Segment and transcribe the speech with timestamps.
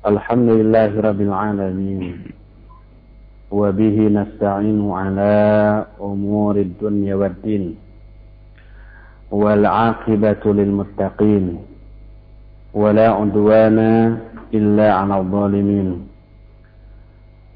[0.00, 2.02] الحمد لله رب العالمين
[3.52, 5.32] وبه نستعين على
[6.00, 7.76] أمور الدنيا والدين
[9.30, 11.44] والعاقبة للمتقين
[12.74, 13.78] ولا عدوان
[14.54, 15.88] إلا على الظالمين.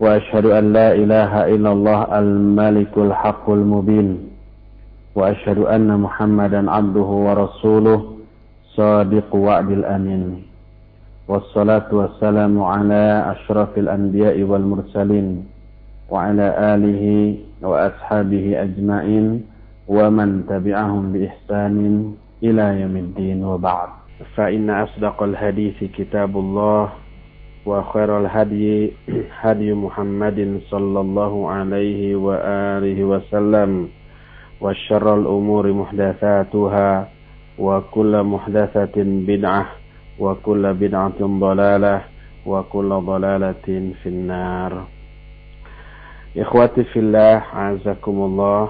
[0.00, 4.08] وأشهد أن لا إله إلا الله الملك الحق المبين
[5.14, 8.00] وأشهد أن محمدا عبده ورسوله
[8.76, 10.53] صادق وعد الأمين.
[11.28, 15.46] والصلاة والسلام على أشرف الأنبياء والمرسلين
[16.10, 19.44] وعلى آله وأصحابه أجمعين
[19.88, 21.76] ومن تبعهم بإحسان
[22.42, 23.88] إلى يوم الدين وبعد.
[24.36, 26.88] فإن أصدق الحديث كتاب الله
[27.66, 28.92] وخير الهدي
[29.40, 33.88] هدي محمد صلى الله عليه وآله وسلم
[34.60, 37.08] وشر الأمور محدثاتها
[37.58, 39.66] وكل محدثة بدعة
[40.19, 41.95] وكل بدعة ضلالة
[42.45, 43.67] وكل ضلالة
[44.03, 44.73] في النار
[46.29, 48.69] Ikhwati fillah, azakumullah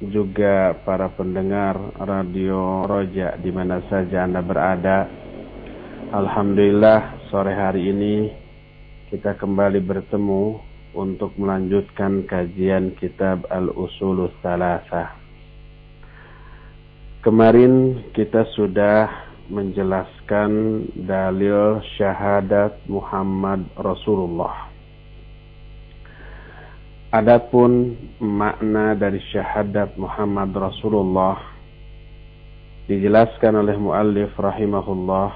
[0.00, 5.04] juga para pendengar radio Roja di mana saja Anda berada.
[6.08, 8.14] Alhamdulillah sore hari ini
[9.12, 10.44] kita kembali bertemu
[10.96, 15.20] untuk melanjutkan kajian kitab Al-Usulus Salasah.
[17.20, 19.12] Kemarin kita sudah
[19.52, 24.69] menjelaskan dalil syahadat Muhammad Rasulullah.
[27.09, 31.41] Adapun makna dari syahadat Muhammad Rasulullah
[32.85, 35.29] dijelaskan oleh muallif rahimahullah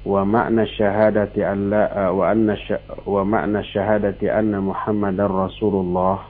[0.00, 2.56] wa makna syahadati alla wa anna
[3.04, 6.24] wa makna syahadati anna Muhammadar Rasulullah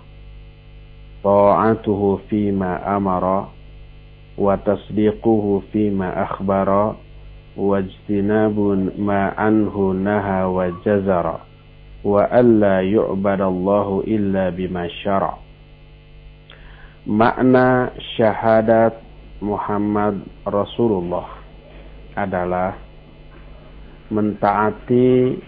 [1.23, 3.47] ta'atuhu fima amara
[4.35, 6.99] wa tasdiquhu fima akhbara
[7.59, 11.43] wajtinabun ma anhu naha wa jazara
[12.07, 15.37] wa alla yu'badallahu illa bima syara'
[17.09, 19.01] makna syahadat
[19.41, 21.41] Muhammad Rasulullah
[22.13, 22.77] adalah
[24.13, 25.39] mentaati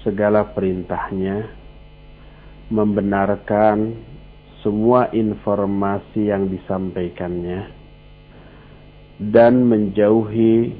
[0.00, 1.44] segala perintahnya
[2.72, 4.00] membenarkan
[4.64, 7.68] semua informasi yang disampaikannya
[9.18, 10.72] dan menjauhi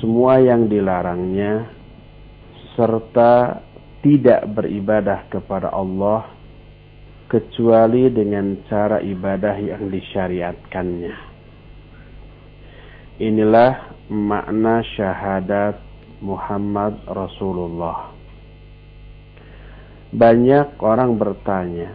[0.00, 1.68] semua yang dilarangnya
[2.72, 3.60] serta
[4.00, 6.32] tidak beribadah kepada Allah
[7.28, 11.16] kecuali dengan cara ibadah yang disyariatkannya.
[13.20, 13.72] Inilah
[14.08, 15.76] makna syahadat
[16.24, 18.16] Muhammad Rasulullah.
[20.10, 21.92] Banyak orang bertanya,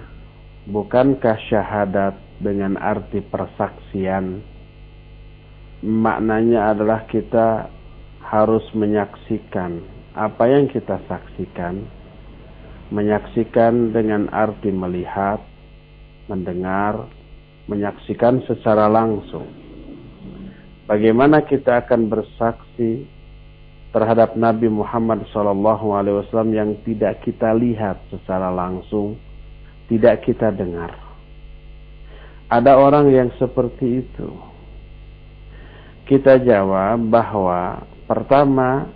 [0.70, 4.56] bukankah syahadat dengan arti persaksian
[5.86, 7.75] maknanya adalah kita
[8.26, 11.84] harus menyaksikan apa yang kita saksikan,
[12.90, 15.44] menyaksikan dengan arti melihat,
[16.32, 17.06] mendengar,
[17.68, 19.46] menyaksikan secara langsung.
[20.86, 23.06] Bagaimana kita akan bersaksi
[23.92, 29.18] terhadap Nabi Muhammad SAW yang tidak kita lihat secara langsung,
[29.92, 30.94] tidak kita dengar.
[32.48, 34.30] Ada orang yang seperti itu.
[36.06, 38.90] Kita jawab bahwa pertama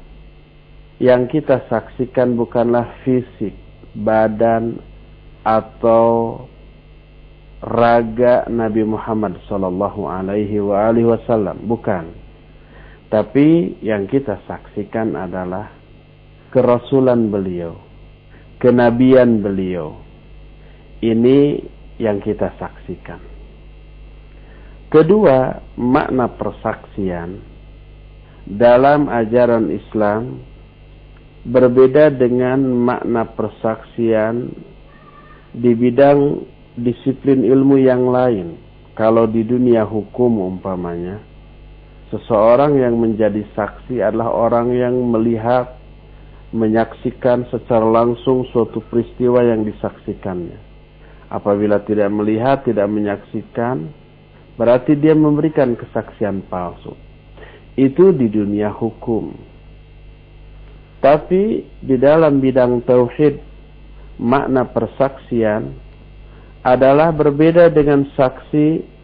[0.99, 3.55] yang kita saksikan bukanlah fisik,
[3.95, 4.77] badan
[5.47, 6.43] atau
[7.63, 12.11] raga Nabi Muhammad sallallahu alaihi wasallam, bukan.
[13.09, 15.73] Tapi yang kita saksikan adalah
[16.53, 17.73] kerasulan beliau,
[18.61, 19.97] kenabian beliau.
[20.99, 21.63] Ini
[21.97, 23.23] yang kita saksikan.
[24.91, 27.39] Kedua, makna persaksian
[28.49, 30.41] dalam ajaran Islam
[31.45, 34.49] berbeda dengan makna persaksian
[35.53, 36.41] di bidang
[36.73, 38.57] disiplin ilmu yang lain.
[38.97, 41.23] Kalau di dunia hukum umpamanya,
[42.11, 45.79] seseorang yang menjadi saksi adalah orang yang melihat,
[46.51, 50.59] menyaksikan secara langsung suatu peristiwa yang disaksikannya.
[51.31, 53.87] Apabila tidak melihat, tidak menyaksikan,
[54.59, 56.91] berarti dia memberikan kesaksian palsu.
[57.79, 59.49] Itu di dunia hukum
[60.99, 63.39] tapi di dalam bidang tauhid
[64.19, 65.71] makna persaksian
[66.59, 68.99] adalah berbeda dengan saksi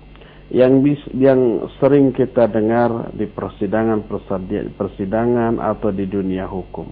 [0.51, 4.03] yang bis, yang sering kita dengar di persidangan
[4.75, 6.91] persidangan atau di dunia hukum.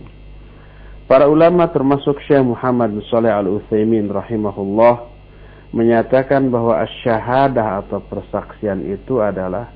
[1.04, 5.12] Para ulama termasuk Syekh Muhammad bin Shalih Al Utsaimin rahimahullah
[5.76, 9.68] menyatakan bahwa asyahadah atau persaksian itu adalah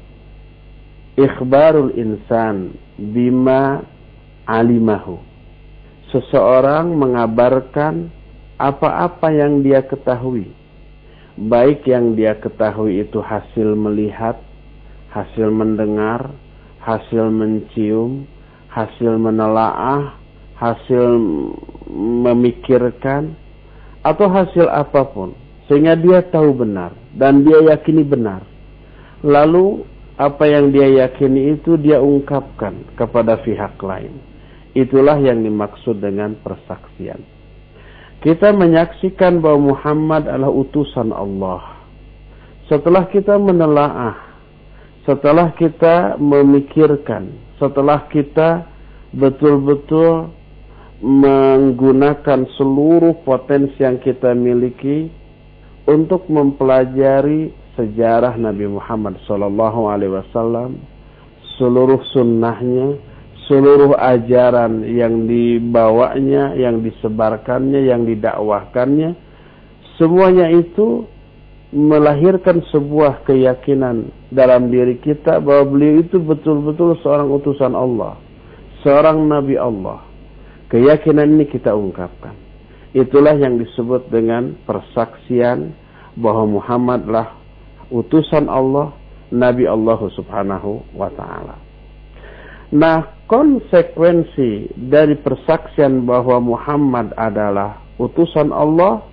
[1.18, 3.82] ikhbarul insan bima
[4.46, 5.18] alimahu
[6.14, 8.08] seseorang mengabarkan
[8.58, 10.50] apa-apa yang dia ketahui.
[11.38, 14.42] Baik yang dia ketahui itu hasil melihat,
[15.14, 16.34] hasil mendengar,
[16.82, 18.26] hasil mencium,
[18.74, 20.18] hasil menelaah,
[20.58, 21.22] hasil
[21.94, 23.38] memikirkan,
[24.02, 25.38] atau hasil apa pun.
[25.70, 28.42] Sehingga dia tahu benar dan dia yakini benar.
[29.22, 29.86] Lalu
[30.18, 34.18] apa yang dia yakini itu dia ungkapkan kepada pihak lain.
[34.74, 37.38] Itulah yang dimaksud dengan persaksian
[38.26, 41.86] kita menyaksikan bahwa Muhammad adalah utusan Allah.
[42.66, 44.18] Setelah kita menelaah,
[45.06, 47.30] setelah kita memikirkan,
[47.62, 48.66] setelah kita
[49.14, 50.34] betul-betul
[51.00, 55.14] menggunakan seluruh potensi yang kita miliki
[55.88, 60.74] untuk mempelajari sejarah Nabi Muhammad SAW,
[61.62, 62.98] seluruh sunnahnya,
[63.46, 69.14] seluruh ajaran yang dibawanya, yang disebarkannya, yang didakwahkannya,
[69.96, 71.06] semuanya itu
[71.72, 78.18] melahirkan sebuah keyakinan dalam diri kita bahwa beliau itu betul-betul seorang utusan Allah,
[78.82, 80.04] seorang nabi Allah.
[80.68, 82.36] Keyakinan ini kita ungkapkan.
[82.92, 85.72] Itulah yang disebut dengan persaksian
[86.20, 87.37] bahwa Muhammadlah
[87.92, 88.94] utusan Allah,
[89.32, 91.56] nabi Allah Subhanahu wa taala.
[92.68, 99.08] Nah, konsekuensi dari persaksian bahwa Muhammad adalah utusan Allah,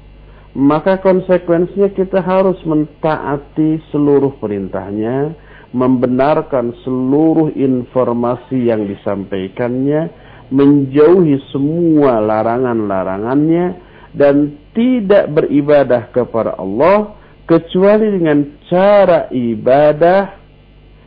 [0.59, 5.35] maka konsekuensinya kita harus mentaati seluruh perintahnya,
[5.71, 10.11] membenarkan seluruh informasi yang disampaikannya,
[10.51, 13.67] menjauhi semua larangan-larangannya,
[14.15, 20.41] dan tidak beribadah kepada Allah kecuali dengan cara ibadah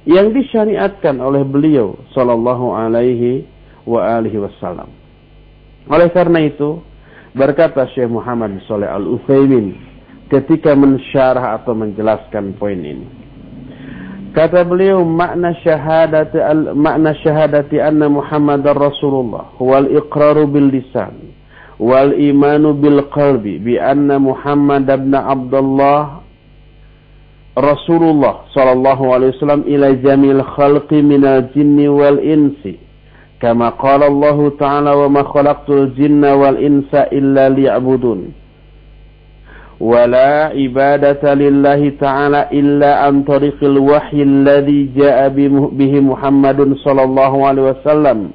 [0.08, 3.44] yang disyariatkan oleh beliau sallallahu alaihi
[3.84, 4.88] wa alihi wasallam.
[5.88, 6.84] Oleh karena itu,
[7.36, 9.76] berkata Syekh Muhammad Saleh Al-Utsaimin
[10.28, 13.08] ketika mensyarah atau menjelaskan poin ini.
[14.36, 21.34] Kata beliau makna syahadati al, makna syahadati anna Muhammadar Rasulullah wal iqraru bil lisan
[21.82, 26.27] wal imanu bil qalbi bi anna Muhammad ibn Abdullah
[27.58, 32.78] Rasulullah sallallahu alaihi wasallam ila jamil khalqi minal jinni wal insi
[33.42, 38.34] kama qala Allah ta'ala wa ma khalaqtul jinna wal insa illa liya'budun
[39.80, 45.30] ولا عبادة لله تعالى إلا عن طريق الوحي الذي جاء
[45.78, 48.30] به محمد صلى الله عليه وسلم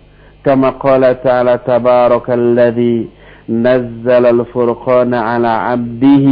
[0.46, 3.08] كما قال تعالى تبارك الذي
[3.48, 6.26] نزل الفرقان على عبده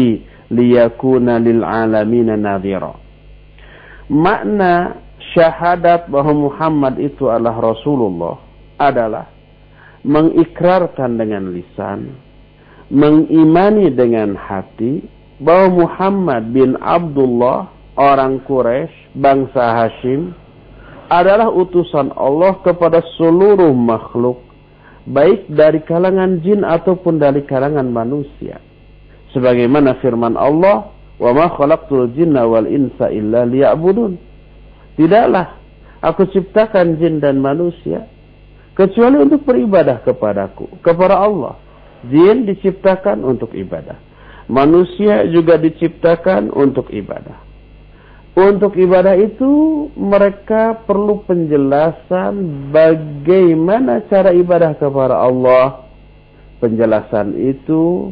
[0.50, 2.94] liyakuna lil alamina nadhira.
[4.10, 4.98] Makna
[5.32, 8.36] syahadat bahwa Muhammad itu adalah Rasulullah
[8.76, 9.30] adalah
[10.02, 12.18] mengikrarkan dengan lisan,
[12.90, 15.06] mengimani dengan hati
[15.38, 20.34] bahwa Muhammad bin Abdullah orang Quraisy bangsa Hashim
[21.10, 24.40] adalah utusan Allah kepada seluruh makhluk
[25.10, 28.60] baik dari kalangan jin ataupun dari kalangan manusia
[29.32, 30.90] sebagaimana firman Allah
[31.20, 34.16] wa ma khalaqtul jinna wal insa illa liya'budun.
[34.96, 35.60] Tidaklah
[36.00, 38.08] aku ciptakan jin dan manusia
[38.74, 41.60] kecuali untuk beribadah kepadaku kepada Allah.
[42.08, 44.00] Jin diciptakan untuk ibadah.
[44.48, 47.50] Manusia juga diciptakan untuk ibadah.
[48.34, 55.84] Untuk ibadah itu mereka perlu penjelasan bagaimana cara ibadah kepada Allah.
[56.62, 58.10] Penjelasan itu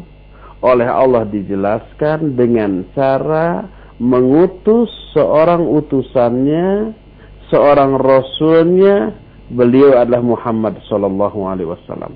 [0.59, 3.67] oleh Allah dijelaskan dengan cara
[3.99, 6.95] mengutus seorang utusannya,
[7.51, 9.15] seorang rasulnya,
[9.51, 12.15] beliau adalah Muhammad sallallahu alaihi wasallam.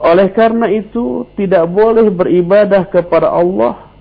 [0.00, 3.92] Oleh karena itu tidak boleh beribadah kepada Allah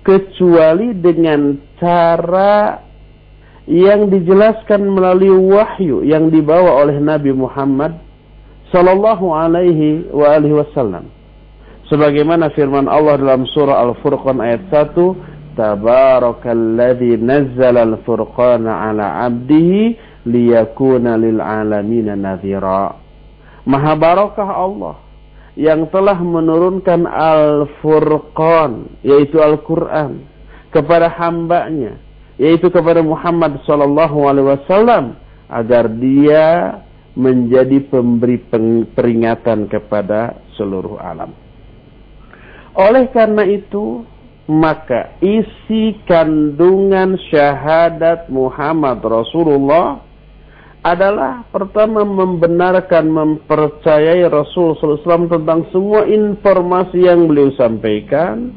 [0.00, 2.80] kecuali dengan cara
[3.68, 7.96] yang dijelaskan melalui wahyu yang dibawa oleh Nabi Muhammad
[8.72, 10.04] sallallahu alaihi
[10.52, 11.08] wasallam
[11.88, 19.94] sebagaimana firman Allah dalam surah Al-Furqan ayat 1 Tabarakalladzi nazzala al-furqana ala 'abdihi
[20.26, 22.98] liyakuna lil 'alamin nadhira
[23.62, 24.98] Maha barakah Allah
[25.54, 30.26] yang telah menurunkan Al-Furqan yaitu Al-Qur'an
[30.74, 32.02] kepada hambanya
[32.34, 35.14] yaitu kepada Muhammad sallallahu alaihi wasallam
[35.46, 36.82] agar dia
[37.14, 38.42] menjadi pemberi
[38.90, 41.43] peringatan kepada seluruh alam.
[42.74, 44.02] Oleh karena itu,
[44.50, 50.02] maka isi kandungan syahadat Muhammad Rasulullah
[50.84, 58.52] adalah pertama membenarkan, mempercayai Rasul SAW tentang semua informasi yang beliau sampaikan,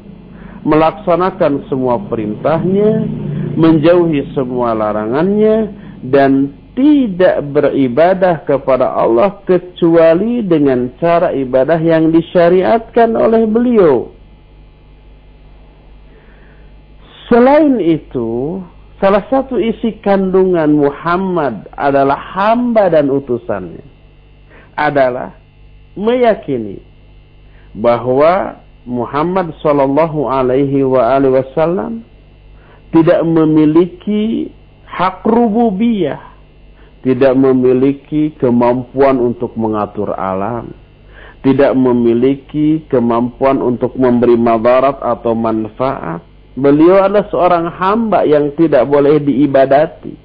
[0.68, 3.08] melaksanakan semua perintahnya,
[3.56, 5.72] menjauhi semua larangannya,
[6.04, 14.14] dan tidak beribadah kepada Allah kecuali dengan cara ibadah yang disyariatkan oleh beliau.
[17.28, 18.62] Selain itu,
[18.98, 23.86] Salah satu isi kandungan Muhammad adalah hamba dan utusannya.
[24.74, 25.38] Adalah
[25.94, 26.82] meyakini
[27.78, 28.58] bahwa
[28.90, 32.02] Muhammad Shallallahu Alaihi Wasallam
[32.90, 34.50] tidak memiliki
[34.90, 36.37] hak rububiyah,
[37.06, 40.74] tidak memiliki kemampuan untuk mengatur alam,
[41.42, 46.26] tidak memiliki kemampuan untuk memberi madarat atau manfaat,
[46.58, 50.18] Beliau adalah seorang hamba yang tidak boleh diibadati.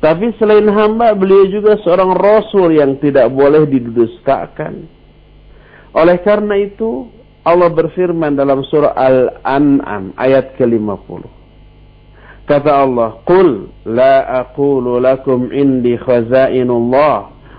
[0.00, 4.88] Tapi selain hamba, beliau juga seorang rasul yang tidak boleh didustakan.
[5.92, 7.12] Oleh karena itu,
[7.44, 11.35] Allah berfirman dalam surah Al-An'am ayat ke-50.
[12.46, 17.16] Kata Allah, "Qul la aqulu lakum indi khazainullah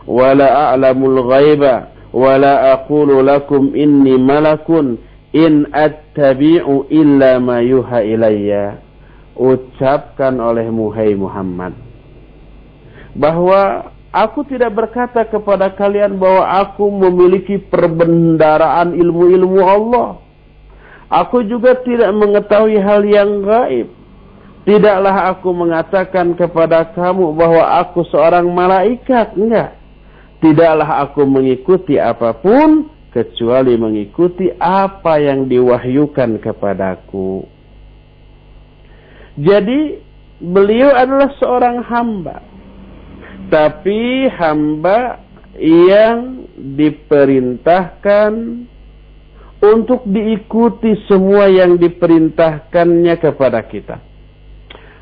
[0.07, 4.95] wa la a'lamul ghaiba wa la aqulu lakum inni malakun
[5.35, 8.79] In attabi'u illa ma yuha ilayya.
[9.35, 11.75] Ucapkan oleh Muhai Muhammad.
[13.11, 20.17] Bahwa aku tidak berkata kepada kalian bahwa aku memiliki perbendaraan ilmu-ilmu Allah.
[21.11, 23.96] Aku juga tidak mengetahui hal yang gaib.
[24.67, 29.31] Tidaklah aku mengatakan kepada kamu bahwa aku seorang malaikat.
[29.39, 29.79] Enggak.
[30.43, 37.47] Tidaklah aku mengikuti apa pun kecuali mengikuti apa yang diwahyukan kepadaku.
[39.39, 40.03] Jadi
[40.43, 42.43] beliau adalah seorang hamba.
[43.47, 45.23] Tapi hamba
[45.63, 46.43] yang
[46.75, 48.31] diperintahkan
[49.63, 54.03] untuk diikuti semua yang diperintahkannya kepada kita.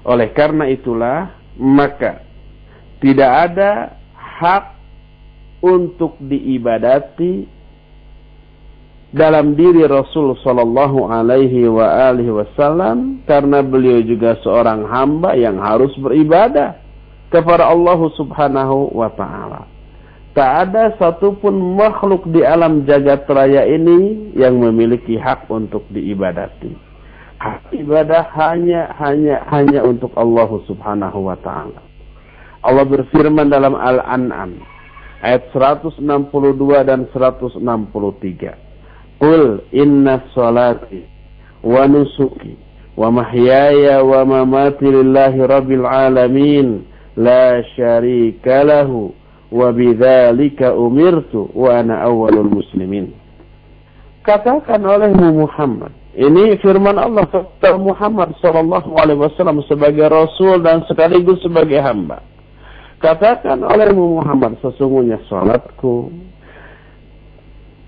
[0.06, 2.22] Oleh karena itulah, maka
[3.02, 4.66] tidak ada hak
[5.66, 7.50] untuk diibadati
[9.16, 15.90] dalam diri Rasul Shallallahu Alaihi wa alihi Wasallam karena beliau juga seorang hamba yang harus
[15.98, 16.78] beribadah
[17.34, 19.66] kepada Allah Subhanahu wa taala.
[20.36, 26.85] Tak ada satupun makhluk di alam jagat raya ini yang memiliki hak untuk diibadati.
[27.76, 31.82] Ibadah hanya hanya hanya untuk Allah Subhanahu wa taala.
[32.66, 34.58] Allah berfirman dalam Al-An'am
[35.22, 36.02] ayat 162
[36.86, 39.22] dan 163.
[39.22, 41.06] Qul inna salati
[41.62, 42.58] wa nusuki
[42.98, 46.84] wa mahyaya wa mamati lillahi rabbil alamin
[47.18, 49.14] la syarika lahu
[49.52, 53.14] wa bidzalika umirtu wa ana awwalul muslimin.
[54.26, 55.94] Katakan olehmu Muhammad.
[56.16, 62.24] Ini firman Allah kepada Muhammad sallallahu alaihi wasallam sebagai rasul dan sekaligus sebagai hamba.
[63.04, 66.16] Katakan olehmu Muhammad sesungguhnya salatku,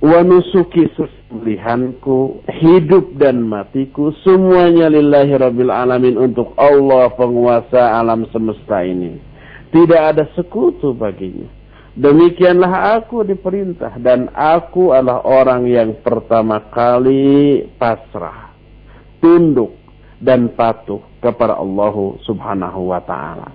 [0.03, 8.83] wa nusuki sembelihanku, hidup dan matiku, semuanya lillahi rabbil alamin untuk Allah penguasa alam semesta
[8.83, 9.23] ini.
[9.71, 11.56] Tidak ada sekutu baginya.
[11.97, 18.53] Demikianlah aku diperintah dan aku adalah orang yang pertama kali pasrah,
[19.17, 19.73] tunduk
[20.21, 23.49] dan patuh kepada Allah Subhanahu wa taala.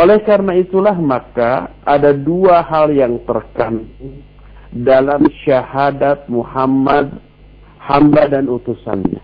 [0.00, 4.24] Oleh karena itulah maka ada dua hal yang terkandung
[4.72, 7.20] dalam syahadat Muhammad
[7.76, 9.20] hamba dan utusannya.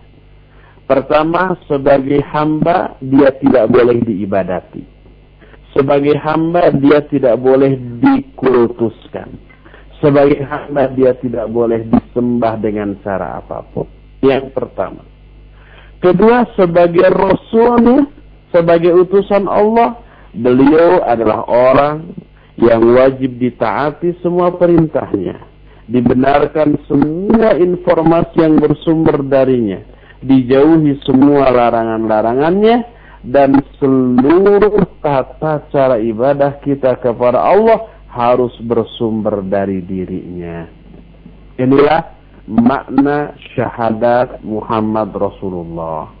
[0.85, 4.92] Pertama, sebagai hamba dia tidak boleh diibadati.
[5.73, 9.33] Sebagai hamba dia tidak boleh dikultuskan.
[9.97, 13.89] Sebagai hamba dia tidak boleh disembah dengan cara apa pun.
[14.21, 15.01] Yang pertama.
[16.03, 18.05] Kedua, sebagai rasulnya,
[18.51, 19.97] sebagai utusan Allah,
[20.35, 22.11] beliau adalah orang
[22.59, 25.41] yang wajib ditaati semua perintahnya,
[25.89, 29.81] dibenarkan semua informasi yang bersumber darinya,
[30.21, 32.92] dijauhi semua larangan-larangannya,
[33.23, 40.67] dan seluruh tata cara ibadah kita kepada Allah harus bersumber dari dirinya.
[41.55, 42.13] Inilah
[42.45, 46.11] makna syahadat Muhammad Rasulullah.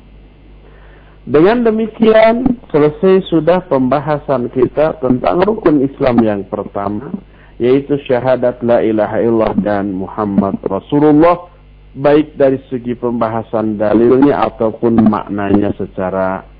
[1.23, 7.15] Dengan demikian selesai sudah pembahasan kita tentang rukun Islam yang pertama
[7.61, 11.47] yaitu syahadat la ilaha illallah dan Muhammad Rasulullah
[11.95, 16.52] baik dari segi pembahasan dalilnya ataupun maknanya secara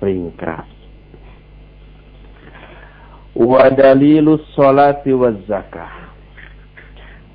[0.00, 0.66] ringkas.
[3.36, 6.12] wa dalilus salati waz zakah.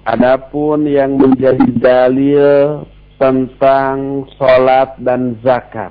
[0.06, 2.86] Adapun yang menjadi dalil
[3.18, 5.90] tentang salat dan zakat.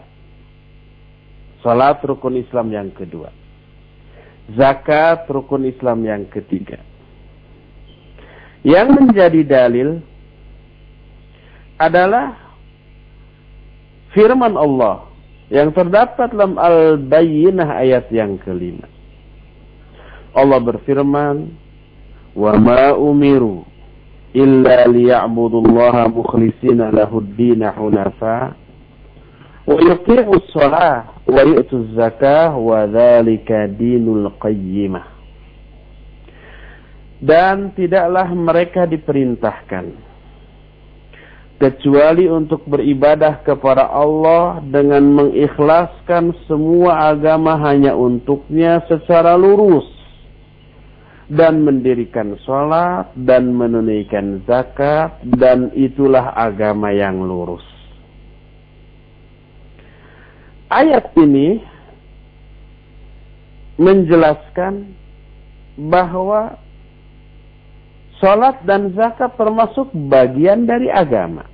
[1.67, 3.33] Salat rukun Islam yang kedua.
[4.55, 6.79] Zakat rukun Islam yang ketiga.
[8.63, 9.99] Yang menjadi dalil
[11.81, 12.39] adalah
[14.15, 15.11] firman Allah
[15.55, 18.91] yang terdapat dalam Al-Bayyinah ayat yang kelima.
[20.35, 21.55] Allah berfirman,
[22.35, 23.63] "Wa ma umiru
[24.35, 28.59] illa liya'budullaha mukhlishina lahud-din hunafa
[29.63, 35.07] wa yuqimu shalah wa yu'tu zakah wa dzalika dinul qayyimah."
[37.23, 40.14] Dan tidaklah mereka diperintahkan
[41.59, 49.87] kecuali untuk beribadah kepada Allah dengan mengikhlaskan semua agama hanya untuknya secara lurus
[51.31, 57.65] dan mendirikan sholat dan menunaikan zakat dan itulah agama yang lurus.
[60.69, 61.63] Ayat ini
[63.79, 64.91] menjelaskan
[65.79, 66.59] bahwa
[68.25, 71.45] Sholat dan zakat termasuk bagian dari agama.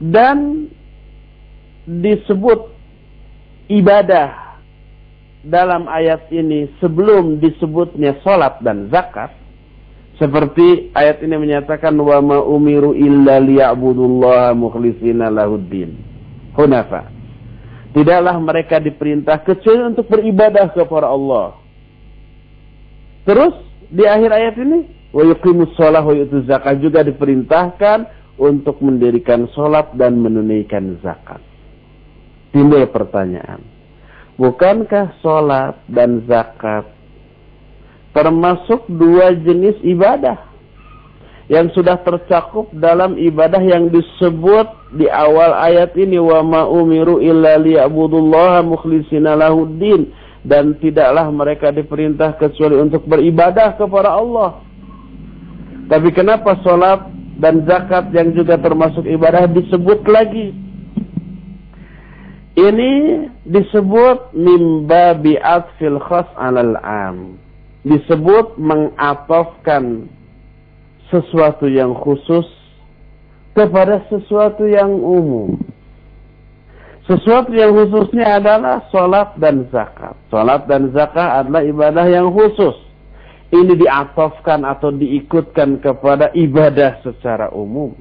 [0.00, 0.64] Dan
[1.84, 2.72] disebut
[3.68, 4.56] ibadah
[5.44, 9.28] dalam ayat ini sebelum disebutnya sholat dan zakat.
[10.16, 16.00] Seperti ayat ini menyatakan wa ma umiru illa liya'budullaha mukhlishina lahuddin.
[16.56, 17.12] Hunafa.
[17.92, 21.60] Tidaklah mereka diperintah kecuali untuk beribadah kepada Allah.
[23.28, 28.06] Terus di akhir ayat ini wa yuqimus shalah wa yu'tuz zakat juga diperintahkan
[28.40, 31.42] untuk mendirikan sholat dan menunaikan zakat.
[32.50, 33.62] Timbul pertanyaan,
[34.40, 36.88] bukankah sholat dan zakat
[38.10, 40.50] termasuk dua jenis ibadah
[41.50, 47.58] yang sudah tercakup dalam ibadah yang disebut di awal ayat ini wa ma umiru illa
[47.58, 50.10] liya'budullaha mukhlishina lahuddin
[50.44, 54.64] dan tidaklah mereka diperintah kecuali untuk beribadah kepada Allah.
[55.90, 57.10] Tapi kenapa sholat
[57.42, 60.54] dan zakat yang juga termasuk ibadah disebut lagi?
[62.60, 62.92] Ini
[63.48, 67.40] disebut mimba bi'at fil khas alal am.
[67.82, 70.06] Disebut mengatofkan
[71.08, 72.44] sesuatu yang khusus
[73.56, 75.58] kepada sesuatu yang umum.
[77.08, 80.14] Sesuatu yang khususnya adalah sholat dan zakat.
[80.28, 82.76] Sholat dan zakat adalah ibadah yang khusus.
[83.50, 87.96] Ini diatofkan atau diikutkan kepada ibadah secara umum.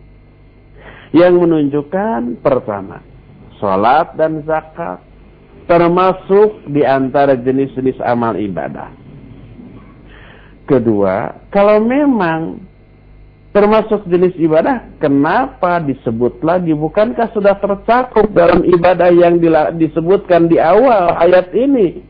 [1.10, 3.02] Yang menunjukkan pertama,
[3.58, 5.02] sholat dan zakat
[5.66, 8.94] termasuk di antara jenis-jenis amal ibadah.
[10.70, 12.62] Kedua, kalau memang
[13.50, 16.74] termasuk jenis ibadah, kenapa disebut lagi?
[16.74, 19.42] Bukankah sudah tercakup dalam ibadah yang
[19.78, 22.06] disebutkan di awal ayat ini?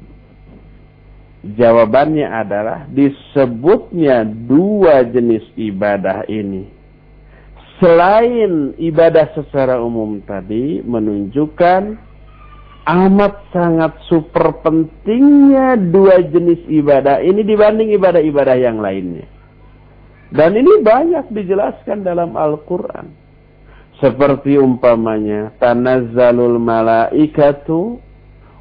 [1.39, 6.67] Jawabannya adalah disebutnya dua jenis ibadah ini.
[7.79, 11.95] Selain ibadah secara umum tadi menunjukkan
[12.83, 19.38] amat sangat super pentingnya dua jenis ibadah ini dibanding ibadah-ibadah yang lainnya.
[20.29, 23.09] Dan ini banyak dijelaskan dalam Al-Quran.
[23.97, 27.99] Seperti umpamanya, tanazzalul malaikatu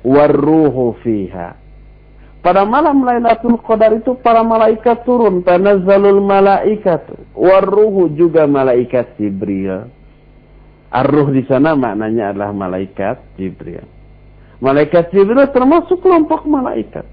[0.02, 1.54] warruhu fiha.
[2.38, 5.44] Pada malam Lailatul Qadar itu para malaikat turun.
[5.44, 7.18] Tanazzalul malaikatu.
[7.36, 9.90] Warruhu juga malaikat Jibril.
[10.88, 13.84] Arruh di sana maknanya adalah malaikat Jibril.
[14.64, 17.04] Malaikat Jibril termasuk kelompok malaikat.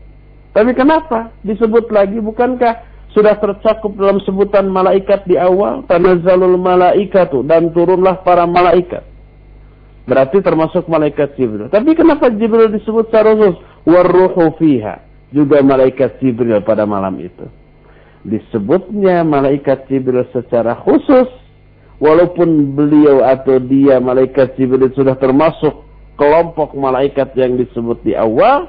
[0.55, 2.23] Tapi kenapa disebut lagi?
[2.23, 9.07] Bukankah sudah tercakup dalam sebutan malaikat di awal tanazzalul malaikatu dan turunlah para malaikat.
[10.05, 11.71] Berarti termasuk malaikat Jibril.
[11.71, 13.57] Tapi kenapa Jibril disebut secara khusus?
[13.87, 15.01] Warruhu fiha.
[15.33, 17.47] Juga malaikat Jibril pada malam itu.
[18.21, 21.25] Disebutnya malaikat Jibril secara khusus
[21.97, 25.87] walaupun beliau atau dia malaikat Jibril sudah termasuk
[26.19, 28.67] kelompok malaikat yang disebut di awal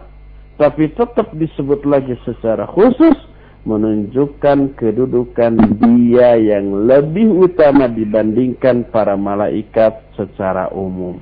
[0.57, 3.17] tapi tetap disebut lagi secara khusus
[3.67, 11.19] menunjukkan kedudukan dia yang lebih utama dibandingkan para malaikat secara umum.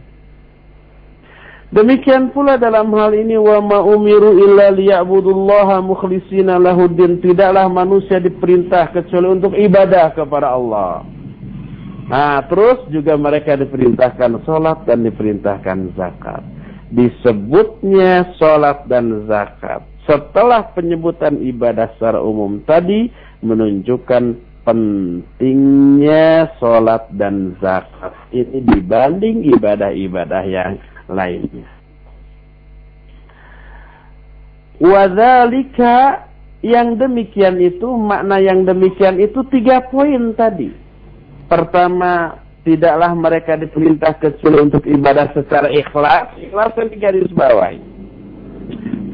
[1.75, 8.95] Demikian pula dalam hal ini wa ma umiru illa liya'budullaha mukhlishina lahuddin tidaklah manusia diperintah
[8.95, 11.03] kecuali untuk ibadah kepada Allah.
[12.05, 16.45] Nah, terus juga mereka diperintahkan sholat dan diperintahkan zakat.
[16.95, 23.09] Disebutnya sholat dan zakat setelah penyebutan ibadah secara umum tadi
[23.40, 31.69] menunjukkan pentingnya sholat dan zakat ini dibanding ibadah-ibadah yang lainnya.
[34.81, 36.27] Wadhalika
[36.64, 40.73] yang demikian itu, makna yang demikian itu tiga poin tadi.
[41.47, 46.33] Pertama, tidaklah mereka diperintah kecil untuk ibadah secara ikhlas.
[46.40, 47.94] Ikhlas yang digaris bawahi.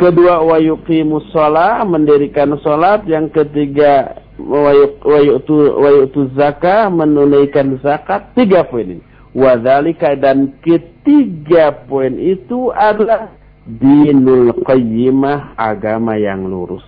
[0.01, 3.05] Kedua, wa yuqimus sholat, mendirikan sholat.
[3.05, 4.73] Yang ketiga, wa
[5.21, 8.33] yu'tu zakah, menunaikan zakat.
[8.33, 9.05] Tiga poin ini.
[9.37, 13.29] Wadhalika dan ketiga poin itu adalah
[13.69, 16.83] dinul qayyimah, agama yang lurus.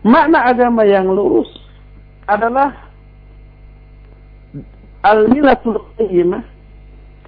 [0.00, 1.52] Makna agama yang lurus
[2.24, 2.72] adalah
[5.04, 6.40] al-milatul qayyimah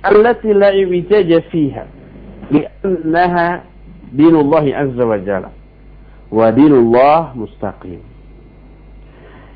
[0.02, 1.84] allati la iwijaja fiha
[2.50, 3.60] li'annaha
[4.12, 5.50] dinullah azza wa jalla
[6.32, 8.00] wa dinullah mustaqim.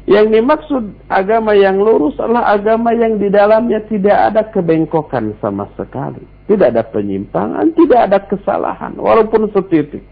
[0.07, 6.23] Yang dimaksud agama yang lurus adalah agama yang di dalamnya tidak ada kebengkokan sama sekali.
[6.47, 10.07] Tidak ada penyimpangan, tidak ada kesalahan, walaupun setitik.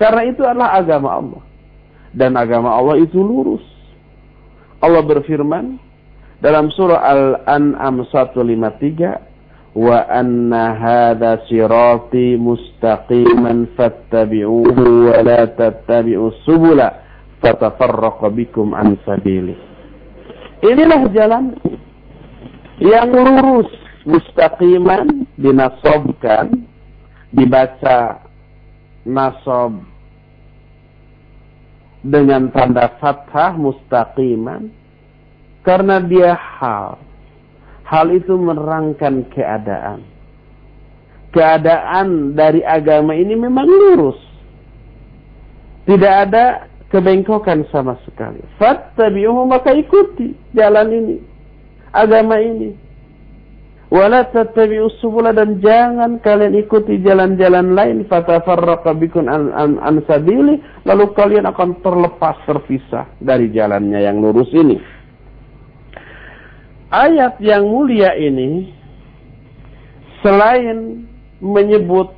[0.00, 1.42] Karena itu adalah agama Allah
[2.14, 3.60] dan agama Allah itu lurus.
[4.80, 5.76] Allah berfirman
[6.40, 9.33] dalam surah Al-An'am 153,
[9.74, 17.02] "Wa anna hadha sirati mustaqiman fattabi'uhu wa la tattabi'us subula
[17.42, 19.58] fatafarraqu bikum an sabili."
[20.64, 21.58] Inilah jalan
[22.80, 23.68] yang lurus,
[24.08, 26.64] mustaqiman dinasobkan,
[27.34, 28.24] dibaca
[29.04, 29.84] nasab
[32.00, 34.72] dengan tanda fathah mustaqiman
[35.64, 37.03] karena dia hal.
[37.84, 40.00] Hal itu menerangkan keadaan.
[41.34, 44.16] Keadaan dari agama ini memang lurus.
[45.84, 48.40] Tidak ada kebengkokan sama sekali.
[48.56, 51.16] Fattabi'uhu maka ikuti jalan ini.
[51.92, 52.84] Agama ini.
[53.92, 59.78] Wala tattabi'us subula dan jangan kalian ikuti jalan-jalan lain fatafarraqa bikum an,
[60.82, 64.80] lalu kalian akan terlepas terpisah dari jalannya yang lurus ini.
[66.94, 68.70] Ayat yang mulia ini
[70.22, 71.02] selain
[71.42, 72.14] menyebut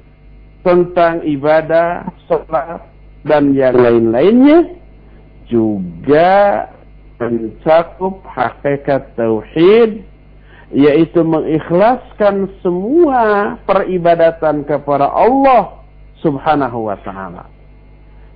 [0.60, 2.84] tentang ibadah, sholat,
[3.24, 4.68] dan yang lain-lainnya
[5.48, 6.68] juga
[7.16, 10.04] mencakup hakikat tauhid
[10.74, 15.80] yaitu mengikhlaskan semua peribadatan kepada Allah
[16.20, 17.48] Subhanahu wa taala.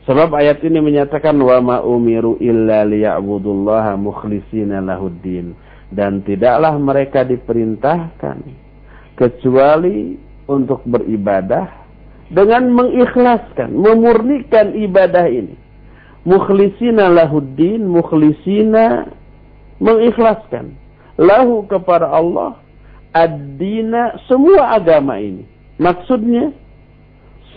[0.09, 5.53] Sebab ayat ini menyatakan wa ma umiru illa liya'budullaha mukhlishina lahuddin
[5.91, 8.39] dan tidaklah mereka diperintahkan
[9.19, 10.15] kecuali
[10.47, 11.67] untuk beribadah
[12.31, 15.59] dengan mengikhlaskan, memurnikan ibadah ini.
[16.23, 19.11] Mukhlisina lahuddin, mukhlisina
[19.83, 20.77] mengikhlaskan
[21.19, 22.55] lahu kepada Allah
[23.11, 25.43] ad-dina semua agama ini.
[25.81, 26.55] Maksudnya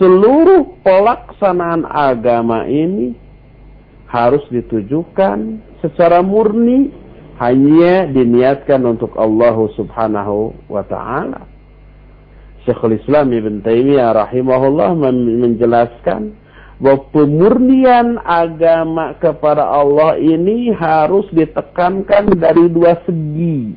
[0.00, 3.14] seluruh pelaksanaan agama ini
[4.10, 6.90] harus ditujukan secara murni
[7.38, 11.44] hanya diniatkan untuk Allah Subhanahu wa taala.
[12.64, 16.32] Syekhul Islam Ibn Taimiyah rahimahullah menjelaskan
[16.80, 23.76] bahwa pemurnian agama kepada Allah ini harus ditekankan dari dua segi.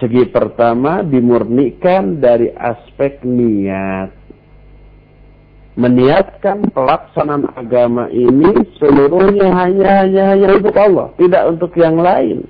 [0.00, 4.15] Segi pertama dimurnikan dari aspek niat.
[5.76, 8.48] Meniatkan pelaksanaan agama ini
[8.80, 12.48] seluruhnya hanya hanya hanya untuk Allah, tidak untuk yang lain.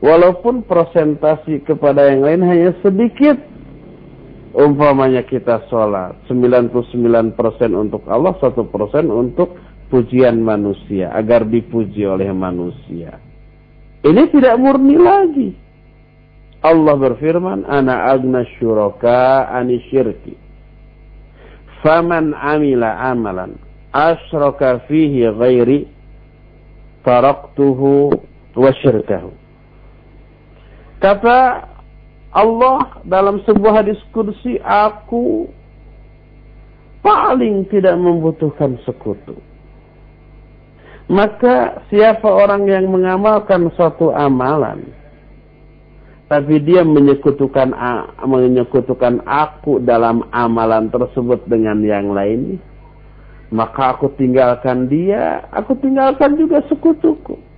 [0.00, 3.36] Walaupun prosentasi kepada yang lain hanya sedikit,
[4.56, 7.36] umpamanya kita sholat 99%
[7.76, 8.56] untuk Allah 1%
[9.12, 9.60] untuk
[9.92, 13.20] pujian manusia agar dipuji oleh manusia.
[14.00, 15.50] Ini tidak murni lagi.
[16.64, 20.47] Allah berfirman ana agna syuraka ani syirki
[21.84, 23.54] faman amila amalan
[23.94, 25.88] asyraka fihi ghairi
[27.04, 28.12] taraktuhu
[28.58, 29.30] wa syirkahu
[30.98, 31.68] kata
[32.28, 35.48] Allah dalam sebuah hadis kursi aku
[37.00, 39.38] paling tidak membutuhkan sekutu.
[41.08, 44.84] Maka siapa orang yang mengamalkan suatu amalan
[46.28, 47.72] tapi dia menyekutukan
[48.24, 52.60] menyekutukan aku dalam amalan tersebut dengan yang lain
[53.48, 57.48] maka aku tinggalkan dia aku tinggalkan juga sekutuku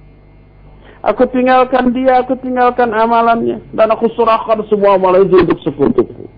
[1.00, 3.64] Aku tinggalkan dia, aku tinggalkan amalannya.
[3.72, 6.28] Dan aku serahkan semua amalan itu untuk sekutuku.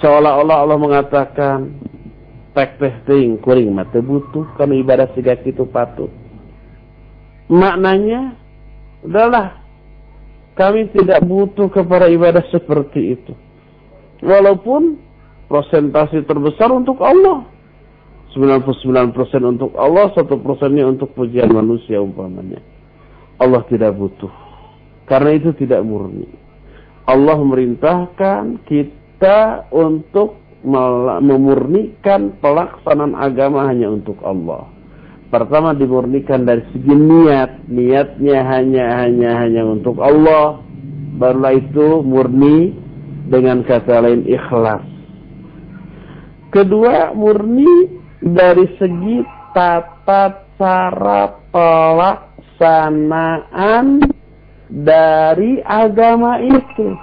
[0.00, 1.68] Seolah-olah Allah mengatakan,
[2.60, 6.12] respect teh ting kuring mah butuh kan ibadah siga kitu patut
[7.48, 8.36] maknanya
[9.00, 9.64] adalah
[10.60, 13.32] kami tidak butuh kepada ibadah seperti itu
[14.20, 15.00] walaupun
[15.48, 17.48] prosentasi terbesar untuk Allah
[18.34, 19.10] 99%
[19.42, 22.62] untuk Allah, satu persennya untuk pujian manusia umpamanya.
[23.42, 24.30] Allah tidak butuh.
[25.10, 26.30] Karena itu tidak murni.
[27.10, 30.38] Allah memerintahkan kita untuk
[31.18, 34.70] memurnikan pelaksanaan agama hanya untuk Allah.
[35.30, 40.58] Pertama dimurnikan dari segi niat, niatnya hanya hanya hanya untuk Allah.
[41.22, 42.74] Barulah itu murni
[43.30, 44.82] dengan kata lain ikhlas.
[46.50, 49.22] Kedua murni dari segi
[49.54, 54.02] tata cara pelaksanaan
[54.66, 56.98] dari agama itu.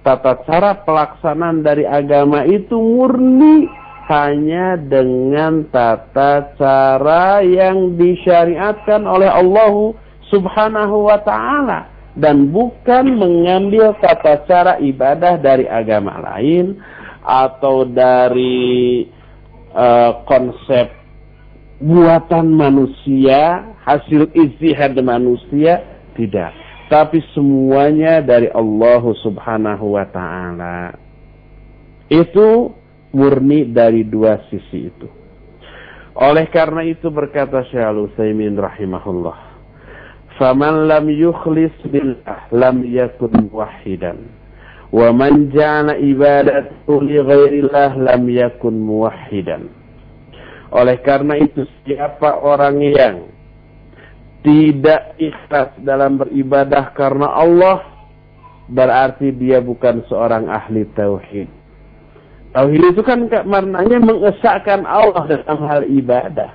[0.00, 9.96] Tata cara pelaksanaan dari agama itu murni hanya dengan tata cara yang disyariatkan oleh Allah
[10.28, 16.78] Subhanahu wa taala dan bukan mengambil tata cara ibadah dari agama lain
[17.24, 19.08] atau dari
[19.72, 20.92] uh, konsep
[21.80, 25.80] buatan manusia, hasil istihad manusia,
[26.14, 30.94] tidak tapi semuanya dari Allah Subhanahu wa taala.
[32.12, 32.76] Itu
[33.14, 35.08] murni dari dua sisi itu.
[36.14, 39.38] Oleh karena itu berkata Syekh Al-Utsaimin rahimahullah,
[40.38, 44.18] "Faman lam yukhlis billah lam yakun muwahhidan,
[44.94, 49.66] wa man ja'ala ibadatu li ghairillah lam yakun muwahhidan."
[50.74, 53.16] Oleh karena itu siapa orang yang
[54.42, 57.78] tidak ikhlas dalam beribadah karena Allah,
[58.66, 61.50] berarti dia bukan seorang ahli tauhid.
[62.54, 66.54] Tauhid itu kan maknanya mengesahkan Allah dalam hal ibadah.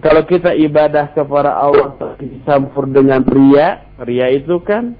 [0.00, 4.96] Kalau kita ibadah kepada Allah dicampur dengan ria, ria itu kan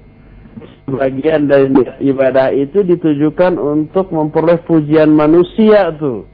[0.85, 1.73] bagian dari
[2.05, 6.29] ibadah itu ditujukan untuk memperoleh pujian manusia tuh.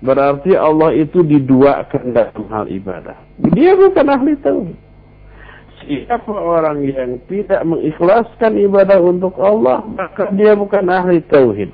[0.00, 3.18] Berarti Allah itu diduakan dalam hal ibadah.
[3.52, 4.88] Dia bukan ahli tauhid
[5.88, 11.72] siapa orang yang tidak mengikhlaskan ibadah untuk Allah, maka dia bukan ahli tauhid.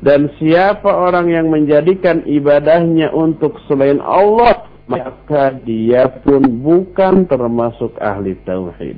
[0.00, 8.32] Dan siapa orang yang menjadikan ibadahnya untuk selain Allah, maka dia pun bukan termasuk ahli
[8.48, 8.96] tauhid.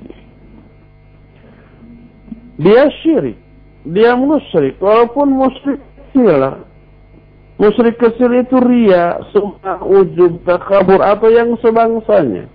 [2.62, 3.38] Dia syirik,
[3.82, 6.62] dia musyrik, walaupun musyrik kecil.
[7.58, 12.46] Musyrik kecil itu ria, sumah, ujub, takabur, atau yang sebangsanya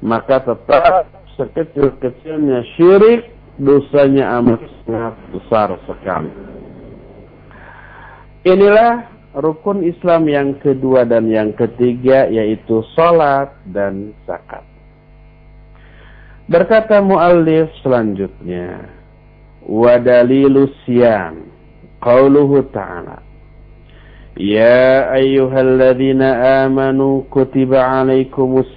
[0.00, 3.28] maka tetap sekecil-kecilnya syirik
[3.60, 6.32] dosanya amat sangat besar sekali.
[8.40, 9.04] Inilah
[9.36, 14.64] rukun Islam yang kedua dan yang ketiga yaitu salat dan zakat.
[16.50, 18.90] Berkata muallif selanjutnya,
[19.68, 21.46] wa dalilu siyam
[22.02, 23.30] qauluhu ta'ala
[24.40, 28.72] Ya ayyuhalladzina amanu kutiba 'alaikumus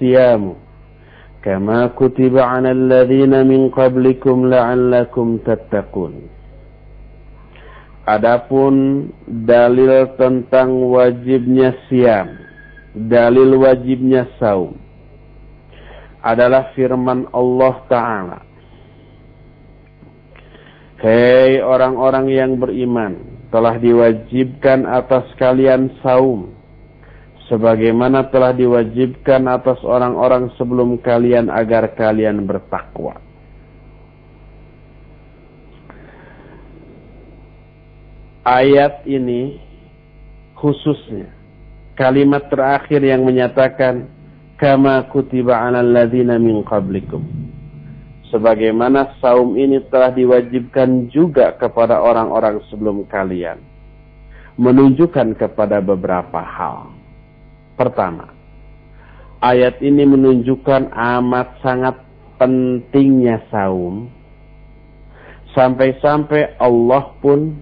[1.39, 6.32] kama kutiba 'alal ladzina min qablikum la'allakum tattaqun
[8.03, 9.07] Adapun
[9.47, 12.35] dalil tentang wajibnya siam,
[12.91, 14.75] dalil wajibnya saum
[16.19, 18.39] adalah firman Allah Ta'ala.
[20.99, 23.23] Hei orang-orang yang beriman,
[23.55, 26.51] telah diwajibkan atas kalian saum
[27.47, 33.22] sebagaimana telah diwajibkan atas orang-orang sebelum kalian agar kalian bertakwa.
[38.43, 39.59] Ayat ini
[40.59, 41.31] khususnya
[41.95, 44.07] kalimat terakhir yang menyatakan
[44.59, 46.11] kama kutiba 'alal
[46.43, 47.23] min qablikum.
[48.27, 53.61] Sebagaimana saum ini telah diwajibkan juga kepada orang-orang sebelum kalian.
[54.57, 57.03] Menunjukkan kepada beberapa hal
[57.73, 58.29] Pertama,
[59.41, 61.97] ayat ini menunjukkan amat sangat
[62.37, 64.13] pentingnya saum.
[65.57, 67.57] Sampai-sampai Allah pun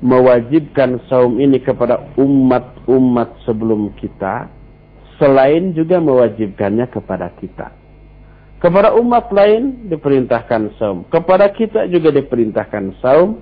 [0.00, 4.48] mewajibkan saum ini kepada umat-umat sebelum kita.
[5.20, 7.76] Selain juga mewajibkannya kepada kita.
[8.60, 11.04] Kepada umat lain diperintahkan saum.
[11.12, 13.40] Kepada kita juga diperintahkan saum.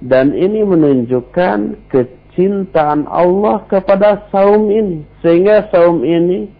[0.00, 5.06] Dan ini menunjukkan ke kecintaan Allah kepada saum ini.
[5.22, 6.50] Sehingga saum ini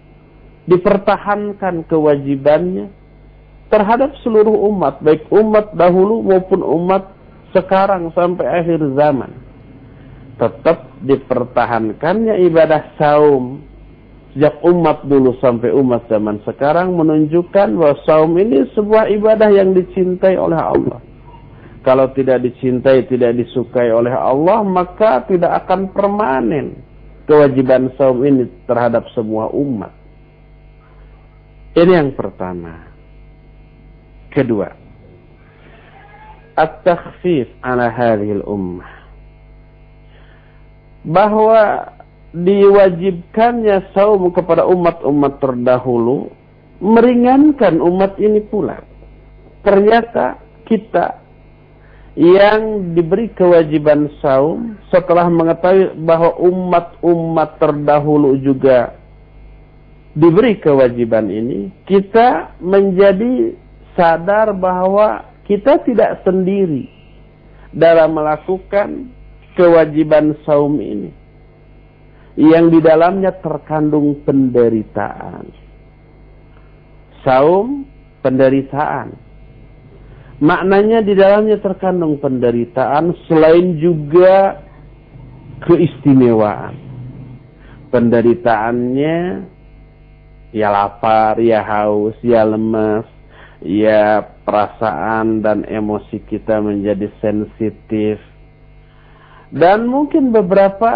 [0.70, 2.94] dipertahankan kewajibannya
[3.74, 5.02] terhadap seluruh umat.
[5.02, 7.13] Baik umat dahulu maupun umat
[7.54, 9.32] sekarang sampai akhir zaman.
[10.34, 13.62] tetap dipertahankannya ibadah saum
[14.34, 20.34] sejak umat dulu sampai umat zaman sekarang menunjukkan bahwa saum ini sebuah ibadah yang dicintai
[20.34, 20.98] oleh Allah.
[21.86, 26.82] Kalau tidak dicintai, tidak disukai oleh Allah, maka tidak akan permanen
[27.30, 29.92] kewajiban saum ini terhadap semua umat.
[31.78, 32.90] Ini yang pertama.
[34.32, 34.66] Kedua,
[36.54, 38.90] at-takhfif ala hadhil ummah.
[41.04, 41.92] Bahwa
[42.34, 46.32] diwajibkannya saum kepada umat-umat terdahulu
[46.82, 48.82] meringankan umat ini pula.
[49.62, 51.22] Ternyata kita
[52.14, 58.94] yang diberi kewajiban saum setelah mengetahui bahwa umat-umat terdahulu juga
[60.14, 63.58] diberi kewajiban ini, kita menjadi
[63.98, 66.88] sadar bahwa kita tidak sendiri
[67.74, 69.12] dalam melakukan
[69.54, 71.12] kewajiban saum ini
[72.34, 75.46] yang di dalamnya terkandung penderitaan.
[77.22, 77.86] Saum
[78.20, 79.14] penderitaan.
[80.42, 84.60] Maknanya di dalamnya terkandung penderitaan selain juga
[85.62, 86.74] keistimewaan.
[87.94, 89.18] Penderitaannya
[90.50, 93.06] ya lapar, ya haus, ya lemas,
[93.64, 98.20] ya perasaan dan emosi kita menjadi sensitif.
[99.50, 100.92] Dan mungkin beberapa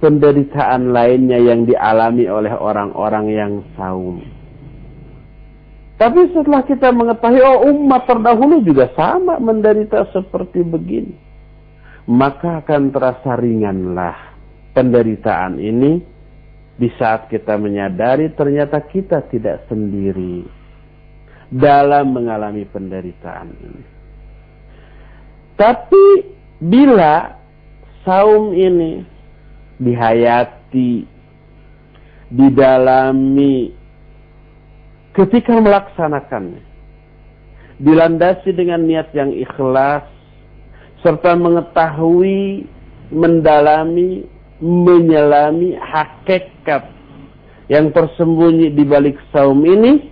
[0.00, 4.24] penderitaan lainnya yang dialami oleh orang-orang yang saum.
[5.96, 11.16] Tapi setelah kita mengetahui oh umat terdahulu juga sama menderita seperti begini.
[12.06, 14.14] Maka akan terasa ringanlah
[14.76, 15.98] penderitaan ini
[16.76, 20.44] di saat kita menyadari ternyata kita tidak sendiri
[21.52, 23.84] dalam mengalami penderitaan ini.
[25.56, 26.04] Tapi
[26.60, 27.36] bila
[28.04, 29.02] saum ini
[29.80, 31.06] dihayati,
[32.32, 33.72] didalami
[35.16, 36.64] ketika melaksanakannya.
[37.76, 40.04] Dilandasi dengan niat yang ikhlas
[41.04, 42.64] serta mengetahui,
[43.12, 44.24] mendalami,
[44.64, 46.88] menyelami hakikat
[47.68, 50.08] yang tersembunyi di balik saum ini,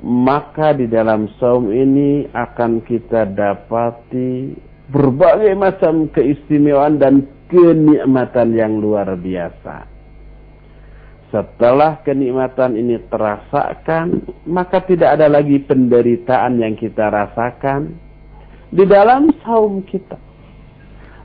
[0.00, 4.56] maka di dalam saum ini akan kita dapati
[4.88, 9.86] berbagai macam keistimewaan dan kenikmatan yang luar biasa.
[11.30, 17.94] Setelah kenikmatan ini terasakan, maka tidak ada lagi penderitaan yang kita rasakan
[18.74, 20.18] di dalam saum kita.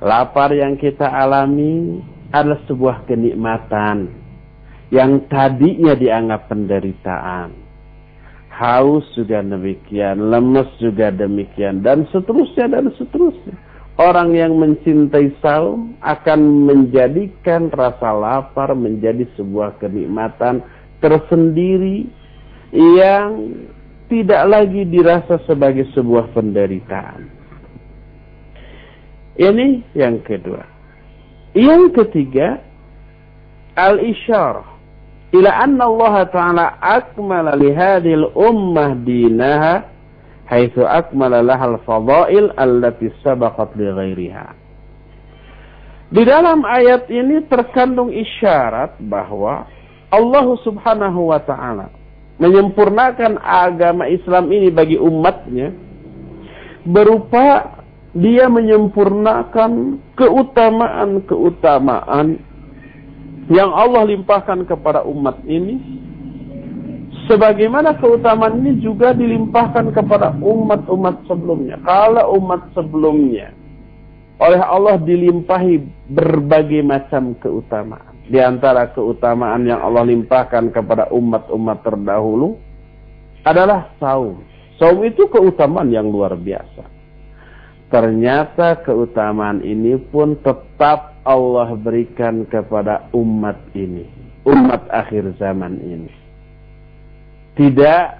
[0.05, 4.13] Lapar yang kita alami adalah sebuah kenikmatan
[4.93, 7.64] yang tadinya dianggap penderitaan.
[8.55, 13.55] Haus juga demikian, lemes juga demikian, dan seterusnya dan seterusnya
[13.95, 20.59] Orang yang mencintai saum akan menjadikan rasa lapar menjadi sebuah kenikmatan
[20.99, 22.03] tersendiri
[22.75, 23.55] yang
[24.11, 27.31] tidak lagi dirasa sebagai sebuah penderitaan.
[29.39, 30.67] Ini yang kedua.
[31.55, 32.59] Yang ketiga,
[33.79, 34.74] al-isyarah
[35.33, 39.89] ila anna Allah Ta'ala akmala li hadhil ummah dinaha
[40.45, 44.47] haitsu akmala lahal fadail allati sabaqat li ghairiha.
[46.13, 49.65] Di dalam ayat ini terkandung isyarat bahwa
[50.13, 51.89] Allah Subhanahu wa taala
[52.37, 55.73] menyempurnakan agama Islam ini bagi umatnya
[56.85, 57.81] berupa
[58.15, 62.39] dia menyempurnakan keutamaan-keutamaan
[63.49, 65.77] yang Allah limpahkan kepada umat ini
[67.25, 71.81] Sebagaimana keutamaan ini juga dilimpahkan kepada umat-umat sebelumnya.
[71.81, 73.49] Kalau umat sebelumnya
[74.37, 75.81] oleh Allah dilimpahi
[76.11, 78.13] berbagai macam keutamaan.
[78.29, 82.61] Di antara keutamaan yang Allah limpahkan kepada umat-umat terdahulu
[83.41, 84.45] adalah saum.
[84.77, 86.83] Saum itu keutamaan yang luar biasa.
[87.89, 94.07] Ternyata keutamaan ini pun tetap Allah berikan kepada umat ini.
[94.45, 96.25] Umat akhir zaman ini
[97.55, 98.19] tidak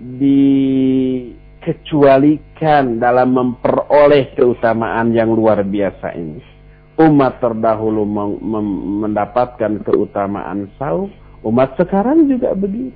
[0.00, 6.40] dikecualikan dalam memperoleh keutamaan yang luar biasa ini.
[7.00, 8.04] Umat terdahulu
[9.04, 11.10] mendapatkan keutamaan saum,
[11.44, 12.92] umat sekarang juga begitu.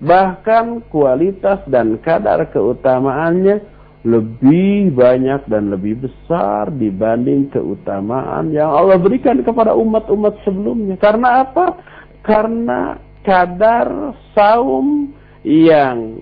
[0.00, 3.60] Bahkan kualitas dan kadar keutamaannya
[4.00, 10.96] lebih banyak dan lebih besar dibanding keutamaan yang Allah berikan kepada umat-umat sebelumnya.
[10.96, 11.76] Karena apa?
[12.24, 15.12] Karena kadar saum
[15.44, 16.20] yang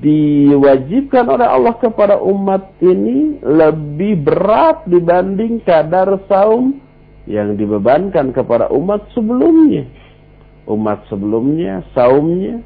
[0.00, 6.80] diwajibkan oleh Allah kepada umat ini lebih berat dibanding kadar saum
[7.24, 9.88] yang dibebankan kepada umat sebelumnya.
[10.64, 12.64] Umat sebelumnya, saumnya,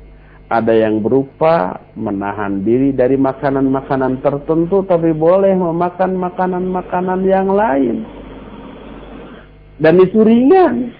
[0.48, 8.08] ada yang berupa menahan diri dari makanan-makanan tertentu tapi boleh memakan makanan-makanan yang lain.
[9.76, 10.96] Dan itu ringan.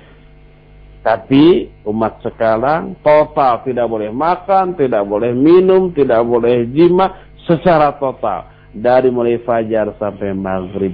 [1.01, 7.17] Tapi umat sekarang total tidak boleh makan, tidak boleh minum, tidak boleh jima
[7.49, 8.45] secara total
[8.77, 10.93] dari mulai fajar sampai maghrib.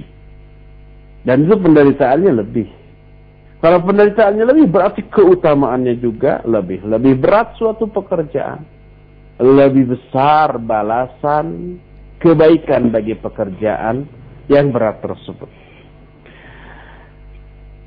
[1.27, 2.84] Dan itu penderitaannya lebih.
[3.63, 6.85] Kalau penderitaannya lebih berarti keutamaannya juga lebih.
[6.85, 8.61] Lebih berat suatu pekerjaan.
[9.41, 11.79] Lebih besar balasan
[12.19, 14.07] kebaikan bagi pekerjaan
[14.47, 15.49] yang berat tersebut.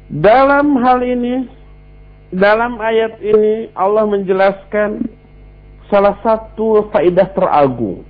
[0.08, 1.44] Dalam hal ini
[2.32, 5.04] dalam ayat ini Allah menjelaskan
[5.88, 8.04] salah satu faidah teragung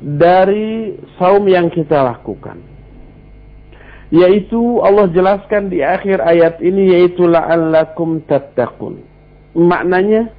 [0.00, 2.69] dari saum yang kita lakukan.
[4.10, 8.98] Yaitu Allah jelaskan di akhir ayat ini yaitu la'allakum tattaqun.
[9.54, 10.34] Maknanya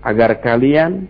[0.00, 1.04] agar kalian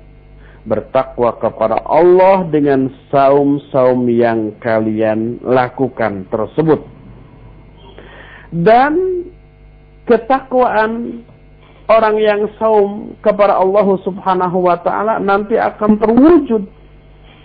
[0.67, 6.83] bertakwa kepada Allah dengan saum-saum yang kalian lakukan tersebut.
[8.51, 9.25] Dan
[10.11, 11.23] ketakwaan
[11.87, 16.67] orang yang saum kepada Allah Subhanahu wa taala nanti akan terwujud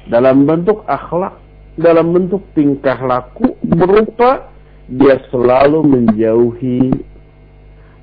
[0.09, 1.37] dalam bentuk akhlak,
[1.77, 4.54] dalam bentuk tingkah laku berupa
[4.85, 6.93] dia selalu menjauhi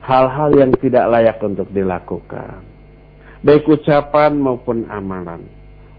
[0.02, 2.62] hal-hal yang tidak layak untuk dilakukan.
[3.42, 5.46] Baik ucapan maupun amalan.